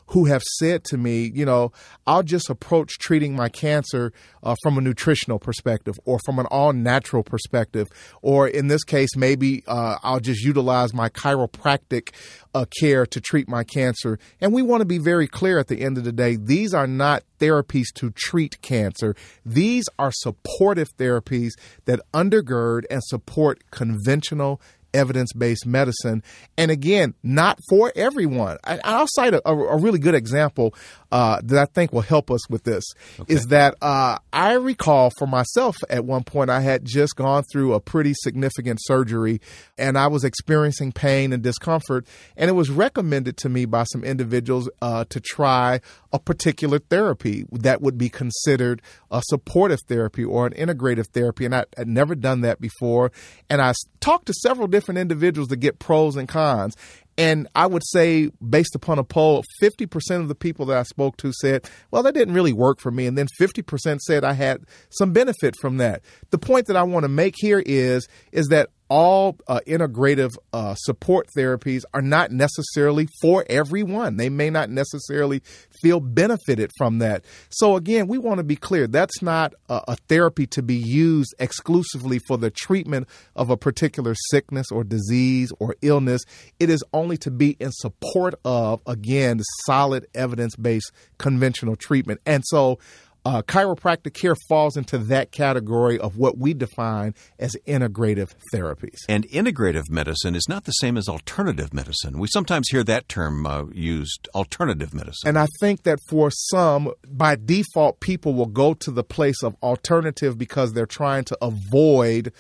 who 0.07 0.25
have 0.25 0.43
said 0.43 0.83
to 0.85 0.97
me, 0.97 1.31
you 1.33 1.45
know, 1.45 1.71
I'll 2.05 2.23
just 2.23 2.49
approach 2.49 2.99
treating 2.99 3.35
my 3.35 3.49
cancer 3.49 4.11
uh, 4.43 4.55
from 4.61 4.77
a 4.77 4.81
nutritional 4.81 5.39
perspective 5.39 5.95
or 6.05 6.19
from 6.25 6.39
an 6.39 6.45
all 6.47 6.73
natural 6.73 7.23
perspective. 7.23 7.87
Or 8.21 8.47
in 8.47 8.67
this 8.67 8.83
case, 8.83 9.15
maybe 9.15 9.63
uh, 9.67 9.97
I'll 10.03 10.19
just 10.19 10.43
utilize 10.43 10.93
my 10.93 11.09
chiropractic 11.09 12.13
uh, 12.53 12.65
care 12.79 13.05
to 13.05 13.21
treat 13.21 13.47
my 13.47 13.63
cancer. 13.63 14.19
And 14.41 14.53
we 14.53 14.61
want 14.61 14.81
to 14.81 14.85
be 14.85 14.97
very 14.99 15.27
clear 15.27 15.57
at 15.59 15.67
the 15.67 15.81
end 15.81 15.97
of 15.97 16.03
the 16.03 16.11
day 16.11 16.35
these 16.35 16.73
are 16.73 16.87
not 16.87 17.23
therapies 17.39 17.87
to 17.95 18.11
treat 18.11 18.61
cancer, 18.61 19.15
these 19.45 19.85
are 19.99 20.11
supportive 20.13 20.95
therapies 20.97 21.51
that 21.85 21.99
undergird 22.13 22.83
and 22.89 23.01
support 23.03 23.69
conventional 23.71 24.61
evidence 24.93 25.33
based 25.33 25.65
medicine. 25.65 26.23
And 26.57 26.71
again, 26.71 27.13
not 27.23 27.59
for 27.69 27.91
everyone. 27.95 28.57
I, 28.63 28.99
will 28.99 29.07
cite 29.07 29.33
a, 29.33 29.47
a, 29.47 29.77
really 29.77 29.99
good 29.99 30.15
example 30.15 30.75
uh, 31.11 31.39
that 31.43 31.59
I 31.59 31.65
think 31.65 31.91
will 31.93 32.01
help 32.01 32.31
us 32.31 32.49
with 32.49 32.63
this 32.63 32.83
okay. 33.19 33.33
is 33.33 33.47
that 33.47 33.75
uh, 33.81 34.17
I 34.31 34.53
recall 34.53 35.11
for 35.17 35.27
myself 35.27 35.75
at 35.89 36.05
one 36.05 36.23
point 36.23 36.49
I 36.49 36.61
had 36.61 36.85
just 36.85 37.15
gone 37.15 37.43
through 37.51 37.73
a 37.73 37.79
pretty 37.79 38.13
significant 38.15 38.79
surgery 38.81 39.41
and 39.77 39.97
I 39.97 40.07
was 40.07 40.23
experiencing 40.23 40.91
pain 40.91 41.33
and 41.33 41.43
discomfort. 41.43 42.07
And 42.37 42.49
it 42.49 42.53
was 42.53 42.69
recommended 42.69 43.37
to 43.37 43.49
me 43.49 43.65
by 43.65 43.83
some 43.83 44.03
individuals 44.03 44.69
uh, 44.81 45.05
to 45.09 45.19
try 45.19 45.81
a 46.11 46.19
particular 46.19 46.79
therapy 46.79 47.45
that 47.51 47.81
would 47.81 47.97
be 47.97 48.09
considered 48.09 48.81
a 49.11 49.21
supportive 49.25 49.79
therapy 49.87 50.23
or 50.23 50.45
an 50.47 50.53
integrative 50.53 51.07
therapy. 51.07 51.45
And 51.45 51.55
I 51.55 51.65
had 51.75 51.87
never 51.87 52.15
done 52.15 52.41
that 52.41 52.61
before. 52.61 53.11
And 53.49 53.61
I 53.61 53.73
talked 53.99 54.27
to 54.27 54.33
several 54.33 54.67
different 54.67 54.82
individuals 54.89 55.49
to 55.49 55.55
get 55.55 55.79
pros 55.79 56.15
and 56.15 56.27
cons. 56.27 56.75
And 57.17 57.47
I 57.53 57.67
would 57.67 57.83
say, 57.85 58.31
based 58.47 58.75
upon 58.75 58.97
a 58.97 59.03
poll, 59.03 59.43
50% 59.61 60.19
of 60.19 60.27
the 60.27 60.35
people 60.35 60.65
that 60.67 60.77
I 60.77 60.83
spoke 60.83 61.17
to 61.17 61.31
said, 61.31 61.69
well, 61.91 62.01
that 62.03 62.15
didn't 62.15 62.33
really 62.33 62.53
work 62.53 62.79
for 62.79 62.89
me. 62.89 63.05
And 63.05 63.17
then 63.17 63.27
50% 63.39 63.99
said 63.99 64.23
I 64.23 64.33
had 64.33 64.61
some 64.89 65.13
benefit 65.13 65.55
from 65.61 65.77
that. 65.77 66.01
The 66.31 66.39
point 66.39 66.67
that 66.67 66.75
I 66.75 66.83
want 66.83 67.03
to 67.03 67.09
make 67.09 67.35
here 67.37 67.61
is, 67.63 68.07
is 68.31 68.47
that 68.47 68.69
all 68.93 69.35
uh, 69.47 69.59
integrative 69.65 70.35
uh, 70.53 70.75
support 70.75 71.27
therapies 71.35 71.81
are 71.95 72.01
not 72.03 72.29
necessarily 72.29 73.07
for 73.23 73.43
everyone. 73.49 74.17
They 74.17 74.29
may 74.29 74.51
not 74.51 74.69
necessarily 74.69 75.41
feel 75.81 75.99
benefited 75.99 76.69
from 76.77 76.99
that. 76.99 77.25
So, 77.49 77.75
again, 77.75 78.07
we 78.07 78.19
want 78.19 78.37
to 78.37 78.43
be 78.43 78.55
clear 78.55 78.85
that's 78.85 79.23
not 79.23 79.55
a, 79.67 79.81
a 79.87 79.95
therapy 80.09 80.45
to 80.45 80.61
be 80.61 80.75
used 80.75 81.33
exclusively 81.39 82.19
for 82.27 82.37
the 82.37 82.51
treatment 82.51 83.07
of 83.35 83.49
a 83.49 83.57
particular 83.57 84.13
sickness 84.29 84.67
or 84.71 84.83
disease 84.83 85.51
or 85.57 85.75
illness. 85.81 86.21
It 86.59 86.69
is 86.69 86.83
only 86.93 87.17
to 87.17 87.31
be 87.31 87.57
in 87.59 87.71
support 87.71 88.35
of, 88.45 88.79
again, 88.85 89.41
solid 89.65 90.05
evidence 90.13 90.55
based 90.55 90.91
conventional 91.17 91.75
treatment. 91.75 92.21
And 92.27 92.43
so, 92.45 92.77
uh, 93.25 93.41
chiropractic 93.43 94.13
care 94.13 94.35
falls 94.49 94.77
into 94.77 94.97
that 94.97 95.31
category 95.31 95.99
of 95.99 96.17
what 96.17 96.37
we 96.37 96.53
define 96.53 97.13
as 97.39 97.55
integrative 97.67 98.33
therapies. 98.53 98.97
And 99.07 99.27
integrative 99.29 99.89
medicine 99.89 100.35
is 100.35 100.47
not 100.49 100.65
the 100.65 100.71
same 100.71 100.97
as 100.97 101.07
alternative 101.07 101.73
medicine. 101.73 102.19
We 102.19 102.27
sometimes 102.27 102.67
hear 102.69 102.83
that 102.83 103.07
term 103.07 103.45
uh, 103.45 103.65
used, 103.71 104.27
alternative 104.35 104.93
medicine. 104.93 105.29
And 105.29 105.39
I 105.39 105.47
think 105.59 105.83
that 105.83 105.99
for 106.09 106.31
some, 106.31 106.91
by 107.07 107.35
default, 107.35 107.99
people 107.99 108.33
will 108.33 108.47
go 108.47 108.73
to 108.75 108.91
the 108.91 109.03
place 109.03 109.41
of 109.43 109.55
alternative 109.63 110.37
because 110.37 110.73
they're 110.73 110.85
trying 110.85 111.23
to 111.25 111.37
avoid 111.41 112.33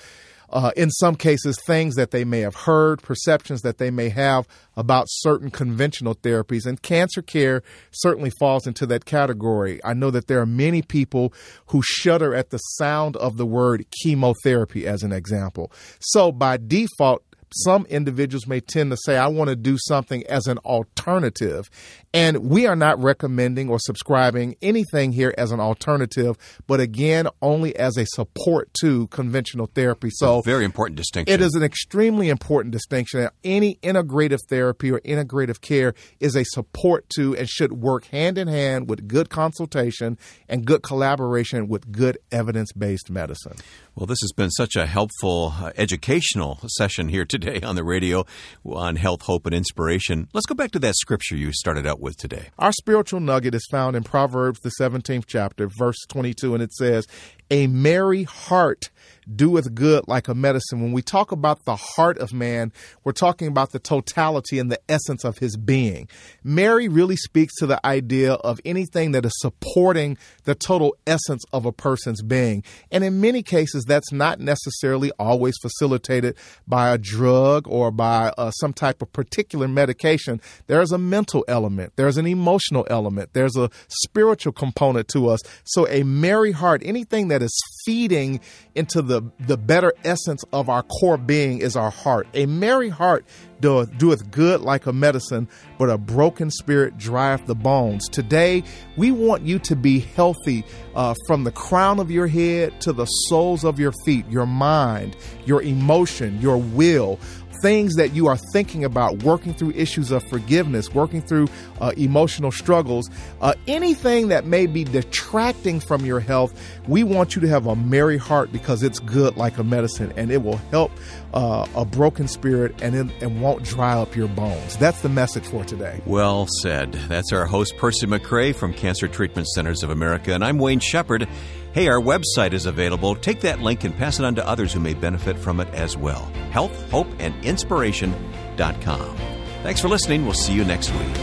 uh, 0.53 0.71
in 0.77 0.91
some 0.91 1.15
cases, 1.15 1.57
things 1.65 1.95
that 1.95 2.11
they 2.11 2.23
may 2.23 2.41
have 2.41 2.55
heard, 2.55 3.01
perceptions 3.01 3.61
that 3.63 3.79
they 3.79 3.89
may 3.89 4.09
have 4.09 4.47
about 4.77 5.07
certain 5.09 5.49
conventional 5.49 6.13
therapies. 6.13 6.67
And 6.67 6.81
cancer 6.81 7.23
care 7.23 7.63
certainly 7.91 8.31
falls 8.39 8.67
into 8.67 8.85
that 8.85 9.05
category. 9.05 9.83
I 9.83 9.93
know 9.93 10.11
that 10.11 10.27
there 10.27 10.39
are 10.39 10.45
many 10.45 10.83
people 10.83 11.33
who 11.67 11.81
shudder 11.83 12.35
at 12.35 12.51
the 12.51 12.59
sound 12.59 13.17
of 13.17 13.37
the 13.37 13.47
word 13.47 13.85
chemotherapy, 14.03 14.85
as 14.85 15.01
an 15.01 15.11
example. 15.11 15.71
So, 15.99 16.31
by 16.31 16.57
default, 16.57 17.23
some 17.55 17.85
individuals 17.87 18.47
may 18.47 18.59
tend 18.59 18.91
to 18.91 18.97
say, 19.05 19.17
I 19.17 19.27
want 19.27 19.49
to 19.49 19.55
do 19.55 19.77
something 19.79 20.25
as 20.27 20.47
an 20.47 20.57
alternative. 20.59 21.69
And 22.13 22.49
we 22.49 22.67
are 22.67 22.75
not 22.75 23.01
recommending 23.01 23.69
or 23.69 23.79
subscribing 23.79 24.55
anything 24.61 25.13
here 25.13 25.33
as 25.35 25.51
an 25.51 25.59
alternative, 25.59 26.37
but 26.67 26.79
again, 26.79 27.27
only 27.41 27.75
as 27.75 27.97
a 27.97 28.05
support 28.05 28.69
to 28.81 29.07
conventional 29.07 29.65
therapy. 29.73 30.09
So, 30.11 30.41
very 30.41 30.63
important 30.63 30.97
distinction. 30.97 31.33
It 31.33 31.41
is 31.41 31.55
an 31.55 31.63
extremely 31.63 32.29
important 32.29 32.71
distinction. 32.71 33.29
Any 33.43 33.75
integrative 33.81 34.41
therapy 34.47 34.91
or 34.91 34.99
integrative 34.99 35.59
care 35.59 35.95
is 36.19 36.35
a 36.35 36.43
support 36.43 37.09
to 37.15 37.35
and 37.35 37.49
should 37.49 37.73
work 37.73 38.05
hand 38.05 38.37
in 38.37 38.47
hand 38.47 38.89
with 38.89 39.07
good 39.07 39.31
consultation 39.31 40.19
and 40.47 40.65
good 40.65 40.83
collaboration 40.83 41.67
with 41.67 41.91
good 41.91 42.19
evidence 42.31 42.71
based 42.73 43.09
medicine. 43.09 43.55
Well, 43.95 44.05
this 44.05 44.19
has 44.21 44.31
been 44.31 44.51
such 44.51 44.75
a 44.75 44.85
helpful 44.85 45.53
uh, 45.55 45.71
educational 45.77 46.59
session 46.67 47.09
here 47.09 47.25
today 47.25 47.61
on 47.61 47.75
the 47.75 47.83
radio 47.83 48.25
on 48.65 48.97
health, 48.97 49.23
hope, 49.23 49.45
and 49.47 49.55
inspiration. 49.55 50.27
Let's 50.33 50.45
go 50.45 50.55
back 50.55 50.71
to 50.71 50.79
that 50.79 50.95
scripture 50.95 51.35
you 51.35 51.51
started 51.53 51.87
out 51.87 51.99
with 52.03 52.17
today. 52.17 52.49
Our 52.59 52.71
spiritual 52.73 53.19
nugget 53.19 53.55
is 53.55 53.65
found 53.71 53.95
in 53.95 54.03
Proverbs, 54.03 54.59
the 54.59 54.71
17th 54.79 55.23
chapter, 55.25 55.67
verse 55.79 55.97
22, 56.09 56.53
and 56.53 56.61
it 56.61 56.73
says, 56.73 57.07
A 57.51 57.67
merry 57.67 58.23
heart 58.23 58.89
doeth 59.35 59.73
good 59.73 60.07
like 60.07 60.27
a 60.27 60.35
medicine. 60.35 60.81
When 60.81 60.91
we 60.91 61.01
talk 61.01 61.31
about 61.31 61.65
the 61.65 61.75
heart 61.75 62.17
of 62.17 62.33
man, 62.33 62.71
we're 63.03 63.11
talking 63.11 63.47
about 63.47 63.71
the 63.71 63.79
totality 63.79 64.59
and 64.59 64.71
the 64.71 64.79
essence 64.89 65.23
of 65.23 65.37
his 65.37 65.57
being. 65.57 66.07
Merry 66.43 66.87
really 66.87 67.15
speaks 67.15 67.53
to 67.55 67.65
the 67.65 67.83
idea 67.85 68.33
of 68.33 68.59
anything 68.65 69.11
that 69.11 69.25
is 69.25 69.33
supporting 69.37 70.17
the 70.43 70.55
total 70.55 70.95
essence 71.07 71.43
of 71.53 71.65
a 71.65 71.71
person's 71.71 72.21
being. 72.21 72.63
And 72.91 73.03
in 73.03 73.21
many 73.21 73.43
cases, 73.43 73.85
that's 73.85 74.11
not 74.11 74.39
necessarily 74.39 75.11
always 75.19 75.55
facilitated 75.61 76.35
by 76.67 76.89
a 76.89 76.97
drug 76.97 77.67
or 77.67 77.91
by 77.91 78.33
uh, 78.37 78.51
some 78.51 78.73
type 78.73 79.01
of 79.01 79.11
particular 79.13 79.67
medication. 79.67 80.41
There's 80.67 80.91
a 80.91 80.97
mental 80.97 81.45
element, 81.47 81.93
there's 81.95 82.17
an 82.17 82.27
emotional 82.27 82.85
element, 82.89 83.31
there's 83.33 83.55
a 83.55 83.69
spiritual 83.87 84.53
component 84.53 85.07
to 85.09 85.29
us. 85.29 85.39
So, 85.63 85.87
a 85.87 86.03
merry 86.03 86.51
heart, 86.51 86.81
anything 86.83 87.27
that 87.29 87.41
is 87.43 87.61
feeding 87.85 88.39
into 88.75 89.01
the, 89.01 89.21
the 89.39 89.57
better 89.57 89.93
essence 90.03 90.43
of 90.51 90.69
our 90.69 90.83
core 90.83 91.17
being 91.17 91.59
is 91.59 91.75
our 91.75 91.91
heart. 91.91 92.27
A 92.33 92.45
merry 92.45 92.89
heart 92.89 93.25
doeth, 93.59 93.97
doeth 93.97 94.31
good 94.31 94.61
like 94.61 94.85
a 94.85 94.93
medicine, 94.93 95.47
but 95.77 95.89
a 95.89 95.97
broken 95.97 96.49
spirit 96.49 96.97
drieth 96.97 97.45
the 97.45 97.55
bones. 97.55 98.07
Today, 98.09 98.63
we 98.97 99.11
want 99.11 99.43
you 99.43 99.59
to 99.59 99.75
be 99.75 99.99
healthy 99.99 100.65
uh, 100.95 101.13
from 101.27 101.43
the 101.43 101.51
crown 101.51 101.99
of 101.99 102.09
your 102.09 102.27
head 102.27 102.79
to 102.81 102.93
the 102.93 103.05
soles 103.05 103.63
of 103.63 103.79
your 103.79 103.93
feet, 104.05 104.27
your 104.29 104.45
mind, 104.45 105.15
your 105.45 105.61
emotion, 105.61 106.39
your 106.41 106.57
will 106.57 107.19
things 107.63 107.95
that 107.95 108.13
you 108.13 108.27
are 108.27 108.35
thinking 108.35 108.83
about, 108.83 109.23
working 109.23 109.53
through 109.53 109.71
issues 109.71 110.11
of 110.11 110.21
forgiveness, 110.25 110.93
working 110.93 111.21
through 111.21 111.47
uh, 111.79 111.93
emotional 111.95 112.51
struggles, 112.51 113.09
uh, 113.39 113.53
anything 113.67 114.27
that 114.27 114.45
may 114.45 114.67
be 114.67 114.83
detracting 114.83 115.79
from 115.79 116.05
your 116.05 116.19
health, 116.19 116.53
we 116.89 117.05
want 117.05 117.35
you 117.35 117.41
to 117.41 117.47
have 117.47 117.65
a 117.65 117.75
merry 117.75 118.17
heart 118.17 118.51
because 118.51 118.83
it's 118.83 118.99
good 118.99 119.37
like 119.37 119.57
a 119.57 119.63
medicine 119.63 120.11
and 120.17 120.29
it 120.29 120.43
will 120.43 120.57
help 120.71 120.91
uh, 121.33 121.65
a 121.73 121.85
broken 121.85 122.27
spirit 122.27 122.75
and 122.81 122.95
it, 122.95 123.23
and 123.23 123.41
won't 123.41 123.63
dry 123.63 123.93
up 123.93 124.13
your 124.13 124.27
bones. 124.27 124.75
That's 124.75 125.01
the 125.01 125.09
message 125.09 125.45
for 125.45 125.63
today. 125.63 126.01
Well 126.05 126.47
said. 126.61 126.91
That's 127.07 127.31
our 127.31 127.45
host, 127.45 127.77
Percy 127.77 128.07
McCray 128.07 128.53
from 128.53 128.73
Cancer 128.73 129.07
Treatment 129.07 129.47
Centers 129.47 129.83
of 129.83 129.89
America, 129.89 130.33
and 130.33 130.43
I'm 130.43 130.57
Wayne 130.57 130.79
Shepherd. 130.79 131.29
Hey, 131.73 131.87
our 131.87 131.99
website 131.99 132.53
is 132.53 132.67
available. 132.67 133.15
Take 133.15 133.39
that 133.41 133.61
link 133.61 133.83
and 133.83 133.97
pass 133.97 134.19
it 134.19 134.25
on 134.25 134.35
to 134.35 134.47
others 134.47 134.73
who 134.73 134.79
may 134.79 134.93
benefit 134.93 135.37
from 135.39 135.59
it 135.59 135.67
as 135.73 135.97
well. 135.97 136.25
Health, 136.51 136.82
Hope, 136.93 137.07
and 137.17 137.33
Inspiration.com. 137.43 139.17
Thanks 139.63 139.81
for 139.81 139.87
listening. 139.87 140.25
We'll 140.25 140.35
see 140.35 140.53
you 140.53 140.63
next 140.63 140.91
week. 140.91 141.17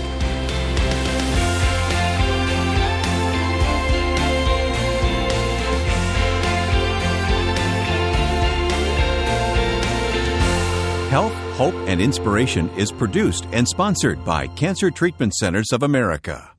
Health, 11.09 11.33
Hope, 11.57 11.75
and 11.87 12.01
Inspiration 12.01 12.69
is 12.71 12.91
produced 12.91 13.47
and 13.53 13.69
sponsored 13.69 14.25
by 14.25 14.49
Cancer 14.49 14.91
Treatment 14.91 15.33
Centers 15.35 15.73
of 15.73 15.85
America. 15.85 16.51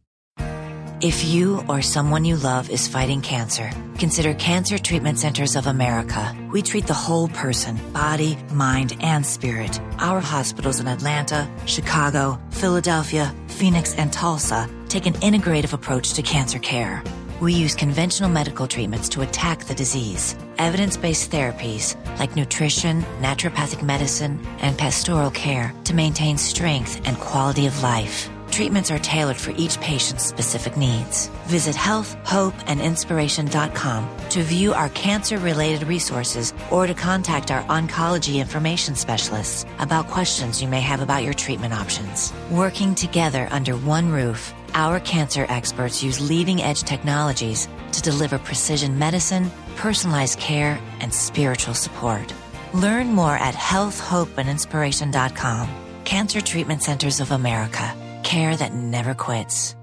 If 1.04 1.26
you 1.26 1.66
or 1.68 1.82
someone 1.82 2.26
you 2.26 2.36
love 2.36 2.70
is 2.70 2.88
fighting 2.88 3.22
cancer, 3.22 3.72
consider 3.98 4.36
Cancer 4.36 4.78
Treatment 4.78 5.18
Centers 5.18 5.56
of 5.56 5.66
America. 5.66 6.38
We 6.52 6.62
treat 6.62 6.86
the 6.86 6.94
whole 6.94 7.28
person, 7.28 7.80
body, 7.92 8.38
mind, 8.54 8.96
and 9.02 9.26
spirit. 9.26 9.82
Our 9.98 10.20
hospitals 10.20 10.80
in 10.80 10.88
Atlanta, 10.88 11.50
Chicago, 11.66 12.40
Philadelphia, 12.52 13.34
Phoenix, 13.48 13.96
and 13.96 14.14
Tulsa 14.14 14.70
take 14.90 15.08
an 15.08 15.14
integrative 15.14 15.74
approach 15.74 16.14
to 16.14 16.22
cancer 16.22 16.60
care. 16.60 17.04
We 17.40 17.54
use 17.54 17.74
conventional 17.74 18.30
medical 18.30 18.68
treatments 18.68 19.10
to 19.10 19.22
attack 19.22 19.64
the 19.64 19.74
disease. 19.74 20.36
Evidence 20.60 20.98
based 20.98 21.32
therapies 21.32 21.96
like 22.20 22.36
nutrition, 22.36 23.02
naturopathic 23.20 23.82
medicine, 23.82 24.40
and 24.60 24.78
pastoral 24.78 25.32
care 25.32 25.74
to 25.86 25.96
maintain 25.96 26.38
strength 26.38 27.02
and 27.06 27.18
quality 27.18 27.66
of 27.66 27.82
life. 27.82 28.30
Treatments 28.52 28.92
are 28.92 29.00
tailored 29.00 29.38
for 29.38 29.52
each 29.52 29.80
patient's 29.80 30.26
specific 30.26 30.76
needs. 30.76 31.30
Visit 31.46 31.74
healthhopeandinspiration.com 31.74 34.18
to 34.30 34.44
view 34.44 34.74
our 34.74 34.90
cancer 34.90 35.38
related 35.38 35.88
resources 35.88 36.54
or 36.70 36.86
to 36.86 36.94
contact 36.94 37.50
our 37.50 37.64
oncology 37.64 38.42
information 38.42 38.96
specialists 38.96 39.66
about 39.80 40.10
questions 40.10 40.62
you 40.62 40.68
may 40.68 40.82
have 40.82 41.00
about 41.02 41.24
your 41.24 41.34
treatment 41.34 41.74
options. 41.74 42.34
Working 42.52 42.94
together 42.94 43.48
under 43.52 43.78
one 43.78 44.12
roof, 44.12 44.54
our 44.74 45.00
cancer 45.00 45.46
experts 45.48 46.04
use 46.04 46.20
leading 46.20 46.62
edge 46.62 46.84
technologies 46.84 47.70
to 47.94 48.02
deliver 48.02 48.38
precision 48.38 49.00
medicine, 49.00 49.50
personalized 49.78 50.40
care, 50.40 50.78
and 51.00 51.14
spiritual 51.14 51.74
support. 51.74 52.34
Learn 52.74 53.14
more 53.14 53.38
at 53.38 53.56
healthhopeandinspiration.com. 53.56 55.70
Cancer 56.04 56.42
Treatment 56.42 56.84
Centers 56.84 57.22
of 57.22 57.32
America. 57.32 57.96
Care 58.24 58.56
that 58.56 58.74
never 58.74 59.14
quits. 59.14 59.76